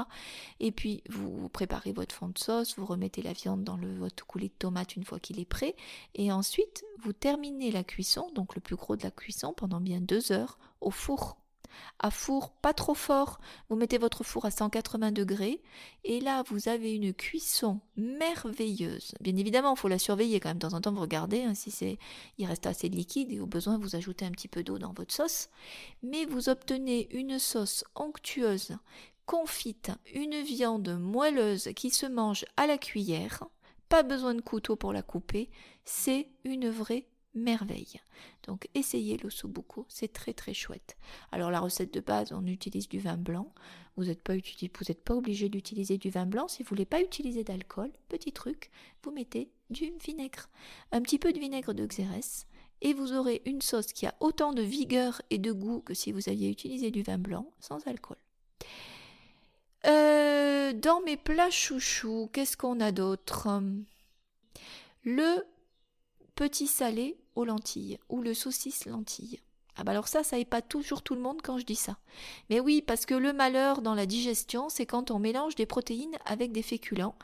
Et 0.61 0.73
puis 0.73 1.03
vous 1.09 1.49
préparez 1.49 1.93
votre 1.93 2.15
fond 2.15 2.29
de 2.29 2.39
sauce, 2.39 2.77
vous 2.77 2.87
remettez 2.87 3.23
la 3.23 3.33
viande 3.33 3.65
dans 3.65 3.77
le, 3.77 3.95
votre 3.99 4.27
coulis 4.27 4.49
de 4.49 4.55
tomate 4.59 4.97
une 4.97 5.05
fois 5.05 5.19
qu'il 5.19 5.41
est 5.41 5.45
prêt, 5.45 5.77
et 6.15 6.33
ensuite 6.33 6.85
vous 7.03 7.13
terminez 7.13 7.71
la 7.71 7.85
cuisson, 7.85 8.31
donc 8.35 8.55
le 8.55 8.61
plus 8.61 8.77
gros 8.77 8.97
de 8.97 9.03
la 9.03 9.11
cuisson, 9.11 9.53
pendant 9.53 9.81
bien 9.81 10.01
deux 10.01 10.33
heures 10.33 10.59
au 10.81 10.91
four 10.91 11.42
à 11.99 12.11
four 12.11 12.51
pas 12.51 12.73
trop 12.73 12.95
fort. 12.95 13.39
Vous 13.69 13.77
mettez 13.77 13.99
votre 13.99 14.25
four 14.25 14.45
à 14.45 14.51
180 14.51 15.13
degrés 15.13 15.61
et 16.05 16.21
là 16.21 16.43
vous 16.47 16.69
avez 16.69 16.95
une 16.95 17.13
cuisson 17.13 17.81
merveilleuse. 17.97 19.15
Bien 19.21 19.37
évidemment, 19.37 19.75
il 19.75 19.79
faut 19.79 19.89
la 19.89 19.99
surveiller 19.99 20.41
quand 20.41 20.51
même. 20.51 20.59
De 20.59 20.69
temps 20.69 20.77
en 20.77 20.81
temps, 20.81 20.93
vous 20.93 21.01
regardez 21.01 21.43
hein, 21.43 21.55
si 21.55 21.71
c'est 21.71 21.99
il 22.39 22.47
reste 22.47 22.67
assez 22.67 22.89
de 22.89 22.97
liquide 22.97 23.33
et 23.33 23.41
au 23.41 23.47
besoin 23.47 23.79
vous 23.79 23.97
ajoutez 23.97 24.25
un 24.25 24.31
petit 24.31 24.49
peu 24.49 24.63
d'eau 24.63 24.79
dans 24.79 24.93
votre 24.93 25.15
sauce. 25.15 25.49
Mais 26.03 26.25
vous 26.25 26.49
obtenez 26.49 27.09
une 27.13 27.39
sauce 27.39 27.85
onctueuse, 27.95 28.77
confite, 29.27 29.91
une 30.15 30.41
viande 30.41 30.99
moelleuse 30.99 31.71
qui 31.75 31.91
se 31.91 32.07
mange 32.07 32.45
à 32.57 32.67
la 32.67 32.79
cuillère. 32.79 33.45
Pas 33.89 34.03
besoin 34.03 34.35
de 34.35 34.41
couteau 34.41 34.77
pour 34.77 34.93
la 34.93 35.03
couper. 35.03 35.51
C'est 35.85 36.29
une 36.45 36.71
vraie 36.71 37.07
merveille. 37.35 38.01
Donc 38.45 38.69
essayez 38.75 39.17
l'ossobuco, 39.19 39.87
c'est 39.89 40.13
très 40.13 40.33
très 40.33 40.55
chouette. 40.55 40.97
Alors 41.31 41.51
la 41.51 41.61
recette 41.61 41.93
de 41.95 42.01
base, 42.01 42.33
on 42.33 42.47
utilise 42.47 42.89
du 42.89 42.99
vin 42.99 43.17
blanc. 43.17 43.53
Vous 43.97 44.05
n'êtes 44.05 44.23
pas, 44.23 44.35
pas 45.05 45.15
obligé 45.15 45.49
d'utiliser 45.49 45.99
du 45.99 46.11
vin 46.11 46.27
blanc. 46.27 46.49
Si 46.49 46.63
vous 46.63 46.69
voulez 46.69 46.85
pas 46.85 47.01
utiliser 47.01 47.45
d'alcool, 47.45 47.91
petit 48.09 48.33
truc, 48.33 48.71
vous 49.03 49.11
mettez 49.11 49.51
du 49.71 49.93
vinaigre. 50.05 50.49
Un 50.93 51.03
petit 51.03 51.19
peu 51.19 51.33
de 51.33 51.39
vinaigre 51.39 51.75
de 51.75 51.87
xérès. 51.87 52.47
Et 52.81 52.95
vous 52.95 53.13
aurez 53.13 53.43
une 53.47 53.63
sauce 53.63 53.93
qui 53.93 54.07
a 54.07 54.15
autant 54.21 54.53
de 54.53 54.63
vigueur 54.63 55.23
et 55.31 55.39
de 55.39 55.53
goût 55.53 55.81
que 55.81 55.95
si 55.95 56.11
vous 56.11 56.29
aviez 56.29 56.51
utilisé 56.51 56.91
du 56.91 57.03
vin 57.03 57.19
blanc 57.19 57.47
sans 57.61 57.87
alcool. 57.87 58.17
Euh, 59.87 60.73
dans 60.73 61.01
mes 61.03 61.17
plats 61.17 61.51
chouchous, 61.51 62.29
qu'est-ce 62.33 62.57
qu'on 62.57 62.81
a 62.81 62.93
d'autre? 62.93 63.49
Le 65.05 65.45
petit 66.35 66.67
salé 66.67 67.19
aux 67.35 67.45
lentilles 67.45 67.99
ou 68.09 68.23
le 68.23 68.35
saucisse 68.35 68.87
lentille. 68.87 69.41
Ah 69.77 69.85
bah 69.85 69.93
alors 69.93 70.09
ça, 70.09 70.23
ça 70.23 70.37
n'est 70.37 70.45
pas 70.45 70.61
toujours 70.61 71.01
tout 71.01 71.15
le 71.15 71.23
monde 71.23 71.41
quand 71.43 71.59
je 71.59 71.65
dis 71.65 71.77
ça. 71.77 71.97
Mais 72.51 72.61
oui, 72.61 72.83
parce 72.83 73.07
que 73.07 73.15
le 73.15 73.33
malheur 73.33 73.81
dans 73.81 73.95
la 73.95 74.05
digestion, 74.05 74.69
c'est 74.69 74.85
quand 74.85 75.11
on 75.11 75.19
mélange 75.19 75.55
des 75.55 75.65
protéines 75.65 76.17
avec 76.27 76.53
des 76.53 76.61
féculents, 76.61 77.15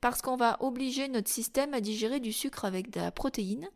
parce 0.00 0.22
qu'on 0.22 0.36
va 0.36 0.56
obliger 0.60 1.08
notre 1.08 1.28
système 1.28 1.74
à 1.74 1.80
digérer 1.80 2.20
du 2.20 2.32
sucre 2.32 2.64
avec 2.64 2.90
de 2.90 3.00
la 3.00 3.10
protéine, 3.10 3.68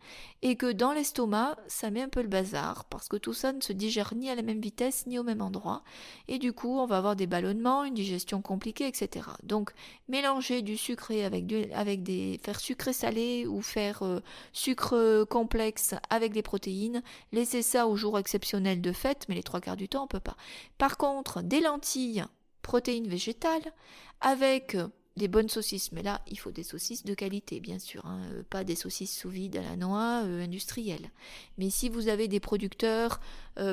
et 0.42 0.54
que 0.54 0.70
dans 0.70 0.92
l'estomac, 0.92 1.56
ça 1.66 1.90
met 1.90 2.02
un 2.02 2.08
peu 2.08 2.22
le 2.22 2.28
bazar, 2.28 2.84
parce 2.84 3.08
que 3.08 3.16
tout 3.16 3.32
ça 3.32 3.52
ne 3.52 3.60
se 3.60 3.72
digère 3.72 4.14
ni 4.14 4.30
à 4.30 4.36
la 4.36 4.42
même 4.42 4.60
vitesse, 4.60 5.06
ni 5.06 5.18
au 5.18 5.24
même 5.24 5.42
endroit, 5.42 5.82
et 6.28 6.38
du 6.38 6.52
coup, 6.52 6.78
on 6.78 6.86
va 6.86 6.98
avoir 6.98 7.16
des 7.16 7.26
ballonnements, 7.26 7.82
une 7.82 7.94
digestion 7.94 8.42
compliquée, 8.42 8.86
etc. 8.86 9.26
Donc, 9.42 9.72
mélanger 10.08 10.62
du 10.62 10.76
sucré 10.76 11.24
avec, 11.24 11.46
des... 11.46 12.40
faire 12.44 12.60
sucré 12.60 12.92
salé 12.92 13.46
ou 13.46 13.60
faire 13.60 14.04
euh, 14.04 14.20
sucre 14.52 15.24
complexe 15.24 15.94
avec 16.10 16.32
des 16.32 16.42
protéines, 16.42 17.02
laisser 17.32 17.62
ça 17.62 17.88
au 17.88 17.96
jour 17.96 18.19
exceptionnel 18.20 18.80
de 18.80 18.92
fête, 18.92 19.26
mais 19.28 19.34
les 19.34 19.42
trois 19.42 19.60
quarts 19.60 19.76
du 19.76 19.88
temps, 19.88 20.04
on 20.04 20.08
peut 20.08 20.20
pas. 20.20 20.36
Par 20.78 20.96
contre, 20.96 21.42
des 21.42 21.60
lentilles, 21.60 22.24
protéines 22.62 23.08
végétales, 23.08 23.72
avec 24.20 24.74
euh, 24.74 24.88
des 25.16 25.28
bonnes 25.28 25.48
saucisses, 25.48 25.92
mais 25.92 26.02
là, 26.02 26.20
il 26.28 26.38
faut 26.38 26.52
des 26.52 26.62
saucisses 26.62 27.04
de 27.04 27.14
qualité, 27.14 27.60
bien 27.60 27.78
sûr, 27.78 28.04
hein, 28.06 28.20
euh, 28.32 28.42
pas 28.48 28.64
des 28.64 28.76
saucisses 28.76 29.18
sous 29.18 29.28
vide 29.28 29.56
à 29.56 29.62
la 29.62 29.76
noix 29.76 30.22
euh, 30.24 30.44
industrielles. 30.44 31.10
Mais 31.58 31.70
si 31.70 31.88
vous 31.88 32.08
avez 32.08 32.28
des 32.28 32.40
producteurs 32.40 33.20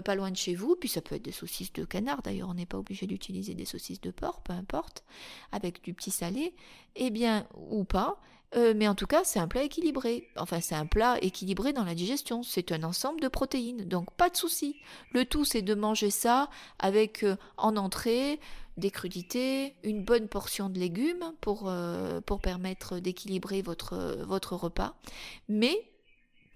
pas 0.03 0.15
loin 0.15 0.31
de 0.31 0.35
chez 0.35 0.53
vous, 0.53 0.75
puis 0.75 0.89
ça 0.89 0.99
peut 0.99 1.15
être 1.15 1.23
des 1.23 1.31
saucisses 1.31 1.71
de 1.71 1.85
canard, 1.85 2.21
d'ailleurs, 2.21 2.49
on 2.49 2.55
n'est 2.55 2.65
pas 2.65 2.77
obligé 2.77 3.07
d'utiliser 3.07 3.53
des 3.53 3.63
saucisses 3.63 4.01
de 4.01 4.11
porc, 4.11 4.41
peu 4.41 4.51
importe, 4.51 5.05
avec 5.53 5.81
du 5.81 5.93
petit 5.93 6.11
salé, 6.11 6.53
eh 6.97 7.09
bien, 7.09 7.47
ou 7.55 7.85
pas, 7.85 8.19
euh, 8.55 8.73
mais 8.75 8.87
en 8.87 8.95
tout 8.95 9.07
cas, 9.07 9.23
c'est 9.23 9.39
un 9.39 9.47
plat 9.47 9.63
équilibré. 9.63 10.29
Enfin, 10.37 10.61
c'est 10.61 10.75
un 10.75 10.85
plat 10.85 11.17
équilibré 11.21 11.73
dans 11.73 11.83
la 11.83 11.95
digestion. 11.95 12.43
C'est 12.43 12.71
un 12.71 12.83
ensemble 12.83 13.19
de 13.19 13.27
protéines. 13.27 13.85
Donc, 13.85 14.11
pas 14.15 14.29
de 14.29 14.37
souci. 14.37 14.77
Le 15.11 15.25
tout, 15.25 15.43
c'est 15.43 15.61
de 15.61 15.75
manger 15.75 16.09
ça 16.09 16.49
avec 16.79 17.23
euh, 17.23 17.35
en 17.57 17.75
entrée 17.75 18.39
des 18.77 18.91
crudités, 18.91 19.75
une 19.83 20.03
bonne 20.03 20.27
portion 20.27 20.69
de 20.69 20.79
légumes 20.79 21.33
pour, 21.41 21.65
euh, 21.67 22.21
permettre 22.41 22.99
d'équilibrer 22.99 23.63
votre 23.63 24.55
repas. 24.55 24.95
Mais 25.49 25.75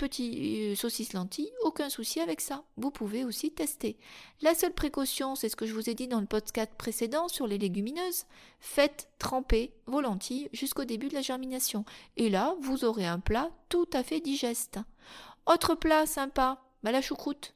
petit 0.01 0.71
euh, 0.71 0.75
saucisse 0.75 1.13
lentilles, 1.13 1.51
aucun 1.61 1.87
souci 1.87 2.19
avec 2.19 2.41
ça. 2.41 2.63
Vous 2.75 2.89
pouvez 2.89 3.23
aussi 3.23 3.51
tester. 3.51 3.99
La 4.41 4.55
seule 4.55 4.73
précaution, 4.73 5.35
c'est 5.35 5.47
ce 5.47 5.55
que 5.55 5.67
je 5.67 5.75
vous 5.75 5.91
ai 5.91 5.93
dit 5.93 6.07
dans 6.07 6.19
le 6.19 6.25
podcast 6.25 6.71
précédent 6.75 7.27
sur 7.27 7.45
les 7.45 7.59
légumineuses. 7.59 8.25
Faites 8.59 9.09
tremper 9.19 9.75
vos 9.85 10.01
lentilles 10.01 10.49
jusqu'au 10.53 10.85
début 10.85 11.07
de 11.07 11.13
la 11.13 11.21
germination. 11.21 11.85
Et 12.17 12.31
là, 12.31 12.55
vous 12.61 12.83
aurez 12.83 13.05
un 13.05 13.19
plat 13.19 13.51
tout 13.69 13.89
à 13.93 14.01
fait 14.01 14.21
digeste. 14.21 14.79
Autre 15.45 15.75
plat 15.75 16.07
sympa, 16.07 16.63
bah 16.81 16.91
la 16.91 17.01
choucroute. 17.03 17.53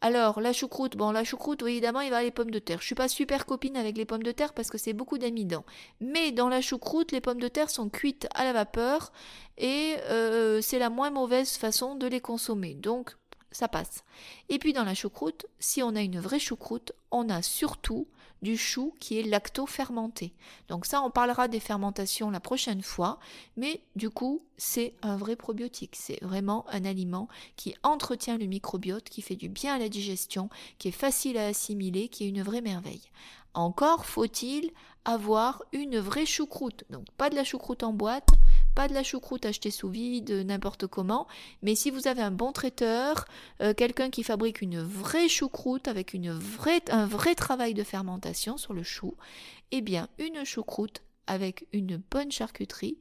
Alors, 0.00 0.40
la 0.40 0.52
choucroute, 0.52 0.96
bon, 0.96 1.10
la 1.10 1.24
choucroute, 1.24 1.62
évidemment, 1.62 2.00
il 2.00 2.10
va 2.10 2.22
les 2.22 2.30
pommes 2.30 2.50
de 2.50 2.58
terre. 2.58 2.80
Je 2.80 2.86
suis 2.86 2.94
pas 2.94 3.08
super 3.08 3.46
copine 3.46 3.76
avec 3.76 3.96
les 3.96 4.04
pommes 4.04 4.22
de 4.22 4.32
terre 4.32 4.52
parce 4.52 4.68
que 4.68 4.78
c'est 4.78 4.92
beaucoup 4.92 5.18
d'amidon. 5.18 5.64
Mais 6.00 6.32
dans 6.32 6.48
la 6.48 6.60
choucroute, 6.60 7.12
les 7.12 7.20
pommes 7.20 7.40
de 7.40 7.48
terre 7.48 7.70
sont 7.70 7.88
cuites 7.88 8.28
à 8.34 8.44
la 8.44 8.52
vapeur 8.52 9.12
et 9.56 9.96
euh, 10.10 10.60
c'est 10.60 10.78
la 10.78 10.90
moins 10.90 11.10
mauvaise 11.10 11.56
façon 11.56 11.94
de 11.94 12.06
les 12.06 12.20
consommer. 12.20 12.74
Donc, 12.74 13.16
ça 13.50 13.68
passe. 13.68 14.04
Et 14.48 14.58
puis 14.58 14.72
dans 14.72 14.84
la 14.84 14.94
choucroute, 14.94 15.46
si 15.58 15.82
on 15.82 15.96
a 15.96 16.02
une 16.02 16.20
vraie 16.20 16.38
choucroute, 16.38 16.92
on 17.10 17.30
a 17.30 17.40
surtout 17.40 18.06
du 18.42 18.56
chou 18.56 18.94
qui 19.00 19.18
est 19.18 19.22
lacto-fermenté. 19.22 20.32
Donc 20.68 20.86
ça, 20.86 21.02
on 21.02 21.10
parlera 21.10 21.48
des 21.48 21.60
fermentations 21.60 22.30
la 22.30 22.40
prochaine 22.40 22.82
fois, 22.82 23.18
mais 23.56 23.80
du 23.96 24.10
coup, 24.10 24.42
c'est 24.56 24.94
un 25.02 25.16
vrai 25.16 25.36
probiotique. 25.36 25.96
C'est 25.96 26.22
vraiment 26.22 26.64
un 26.68 26.84
aliment 26.84 27.28
qui 27.56 27.74
entretient 27.82 28.38
le 28.38 28.46
microbiote, 28.46 29.08
qui 29.08 29.22
fait 29.22 29.36
du 29.36 29.48
bien 29.48 29.74
à 29.74 29.78
la 29.78 29.88
digestion, 29.88 30.48
qui 30.78 30.88
est 30.88 30.92
facile 30.92 31.38
à 31.38 31.46
assimiler, 31.46 32.08
qui 32.08 32.24
est 32.24 32.28
une 32.28 32.42
vraie 32.42 32.62
merveille. 32.62 33.10
Encore 33.54 34.04
faut-il 34.04 34.70
avoir 35.06 35.62
une 35.72 35.98
vraie 35.98 36.26
choucroute. 36.26 36.84
Donc 36.90 37.06
pas 37.16 37.30
de 37.30 37.36
la 37.36 37.44
choucroute 37.44 37.82
en 37.82 37.92
boîte, 37.92 38.28
Pas 38.76 38.88
de 38.88 38.94
la 38.94 39.02
choucroute 39.02 39.46
achetée 39.46 39.70
sous 39.70 39.88
vide, 39.88 40.30
n'importe 40.30 40.86
comment. 40.86 41.26
Mais 41.62 41.74
si 41.74 41.90
vous 41.90 42.08
avez 42.08 42.20
un 42.20 42.30
bon 42.30 42.52
traiteur, 42.52 43.24
euh, 43.62 43.72
quelqu'un 43.72 44.10
qui 44.10 44.22
fabrique 44.22 44.60
une 44.60 44.82
vraie 44.82 45.30
choucroute 45.30 45.88
avec 45.88 46.14
un 46.14 47.06
vrai 47.06 47.34
travail 47.34 47.72
de 47.72 47.82
fermentation 47.82 48.58
sur 48.58 48.74
le 48.74 48.82
chou, 48.82 49.16
eh 49.70 49.80
bien 49.80 50.10
une 50.18 50.44
choucroute 50.44 51.02
avec 51.26 51.66
une 51.72 52.02
bonne 52.10 52.30
charcuterie 52.30 52.98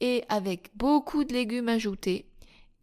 et 0.00 0.24
avec 0.30 0.70
beaucoup 0.74 1.24
de 1.24 1.34
légumes 1.34 1.68
ajoutés 1.68 2.24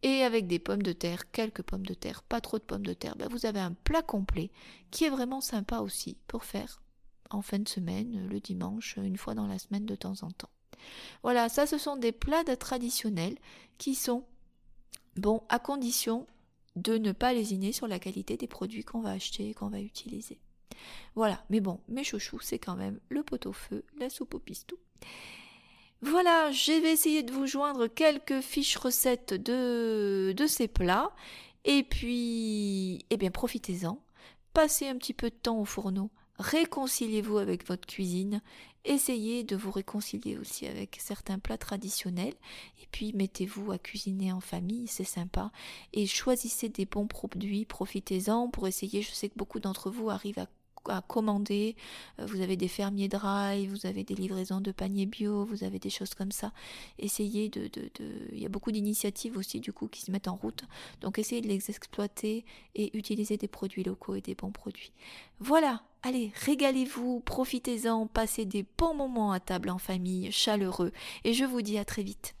et 0.04 0.22
avec 0.22 0.46
des 0.46 0.60
pommes 0.60 0.82
de 0.82 0.92
terre, 0.92 1.32
quelques 1.32 1.62
pommes 1.62 1.86
de 1.86 1.94
terre, 1.94 2.22
pas 2.22 2.40
trop 2.40 2.58
de 2.58 2.62
pommes 2.62 2.86
de 2.86 2.94
terre, 2.94 3.16
ben 3.16 3.26
vous 3.28 3.46
avez 3.46 3.58
un 3.58 3.72
plat 3.72 4.02
complet 4.02 4.52
qui 4.92 5.02
est 5.02 5.10
vraiment 5.10 5.40
sympa 5.40 5.80
aussi 5.80 6.16
pour 6.28 6.44
faire 6.44 6.80
en 7.30 7.42
fin 7.42 7.58
de 7.58 7.68
semaine, 7.68 8.28
le 8.28 8.38
dimanche, 8.38 8.96
une 8.96 9.16
fois 9.16 9.34
dans 9.34 9.48
la 9.48 9.58
semaine 9.58 9.86
de 9.86 9.96
temps 9.96 10.22
en 10.22 10.30
temps. 10.30 10.50
Voilà, 11.22 11.48
ça 11.48 11.66
ce 11.66 11.78
sont 11.78 11.96
des 11.96 12.12
plats 12.12 12.44
traditionnels 12.56 13.36
qui 13.78 13.94
sont 13.94 14.24
bons 15.16 15.42
à 15.48 15.58
condition 15.58 16.26
de 16.76 16.96
ne 16.96 17.12
pas 17.12 17.32
lésiner 17.32 17.72
sur 17.72 17.88
la 17.88 17.98
qualité 17.98 18.36
des 18.36 18.46
produits 18.46 18.84
qu'on 18.84 19.00
va 19.00 19.10
acheter 19.10 19.50
et 19.50 19.54
qu'on 19.54 19.68
va 19.68 19.80
utiliser. 19.80 20.38
Voilà, 21.14 21.44
mais 21.50 21.60
bon, 21.60 21.80
mes 21.88 22.04
chouchous, 22.04 22.40
c'est 22.40 22.58
quand 22.58 22.76
même 22.76 23.00
le 23.08 23.22
pot-au-feu, 23.22 23.84
la 23.98 24.10
soupe 24.10 24.34
au 24.34 24.38
pistou. 24.38 24.76
Voilà, 26.00 26.52
je 26.52 26.80
vais 26.80 26.92
essayer 26.92 27.24
de 27.24 27.32
vous 27.32 27.46
joindre 27.46 27.88
quelques 27.88 28.40
fiches 28.40 28.76
recettes 28.76 29.34
de, 29.34 30.32
de 30.36 30.46
ces 30.46 30.68
plats. 30.68 31.10
Et 31.64 31.82
puis, 31.82 33.04
eh 33.10 33.16
bien, 33.16 33.32
profitez-en. 33.32 34.00
Passez 34.54 34.86
un 34.86 34.96
petit 34.96 35.14
peu 35.14 35.28
de 35.28 35.34
temps 35.34 35.58
au 35.58 35.64
fourneau. 35.64 36.10
Réconciliez-vous 36.38 37.38
avec 37.38 37.66
votre 37.66 37.86
cuisine. 37.86 38.40
Essayez 38.84 39.42
de 39.42 39.56
vous 39.56 39.72
réconcilier 39.72 40.38
aussi 40.38 40.66
avec 40.66 40.98
certains 41.00 41.38
plats 41.38 41.58
traditionnels. 41.58 42.34
Et 42.80 42.86
puis, 42.92 43.12
mettez-vous 43.12 43.72
à 43.72 43.78
cuisiner 43.78 44.32
en 44.32 44.40
famille, 44.40 44.86
c'est 44.86 45.04
sympa. 45.04 45.50
Et 45.92 46.06
choisissez 46.06 46.68
des 46.68 46.86
bons 46.86 47.08
produits, 47.08 47.64
profitez-en 47.64 48.48
pour 48.48 48.68
essayer. 48.68 49.02
Je 49.02 49.10
sais 49.10 49.28
que 49.28 49.36
beaucoup 49.36 49.60
d'entre 49.60 49.90
vous 49.90 50.10
arrivent 50.10 50.38
à 50.38 51.02
commander. 51.02 51.76
Euh, 52.18 52.26
vous 52.26 52.40
avez 52.40 52.56
des 52.56 52.68
fermiers 52.68 53.08
dry, 53.08 53.66
vous 53.66 53.86
avez 53.86 54.04
des 54.04 54.14
livraisons 54.14 54.60
de 54.60 54.72
paniers 54.72 55.06
bio, 55.06 55.44
vous 55.44 55.64
avez 55.64 55.78
des 55.78 55.90
choses 55.90 56.14
comme 56.14 56.32
ça. 56.32 56.52
Essayez 56.98 57.48
de... 57.48 57.62
de, 57.68 57.90
de... 57.98 58.28
Il 58.32 58.40
y 58.40 58.46
a 58.46 58.48
beaucoup 58.48 58.72
d'initiatives 58.72 59.36
aussi 59.36 59.60
du 59.60 59.72
coup 59.72 59.88
qui 59.88 60.02
se 60.02 60.10
mettent 60.10 60.28
en 60.28 60.36
route. 60.36 60.64
Donc 61.00 61.18
essayez 61.18 61.42
de 61.42 61.48
les 61.48 61.68
exploiter 61.68 62.44
et 62.74 62.96
utiliser 62.96 63.36
des 63.36 63.48
produits 63.48 63.84
locaux 63.84 64.14
et 64.14 64.20
des 64.20 64.34
bons 64.34 64.52
produits. 64.52 64.92
Voilà, 65.40 65.82
allez, 66.02 66.32
régalez-vous, 66.44 67.20
profitez-en, 67.20 68.06
passez 68.06 68.44
des 68.44 68.64
bons 68.76 68.94
moments 68.94 69.32
à 69.32 69.40
table 69.40 69.70
en 69.70 69.78
famille, 69.78 70.32
chaleureux. 70.32 70.92
Et 71.24 71.32
je 71.32 71.44
vous 71.44 71.62
dis 71.62 71.78
à 71.78 71.84
très 71.84 72.02
vite. 72.02 72.37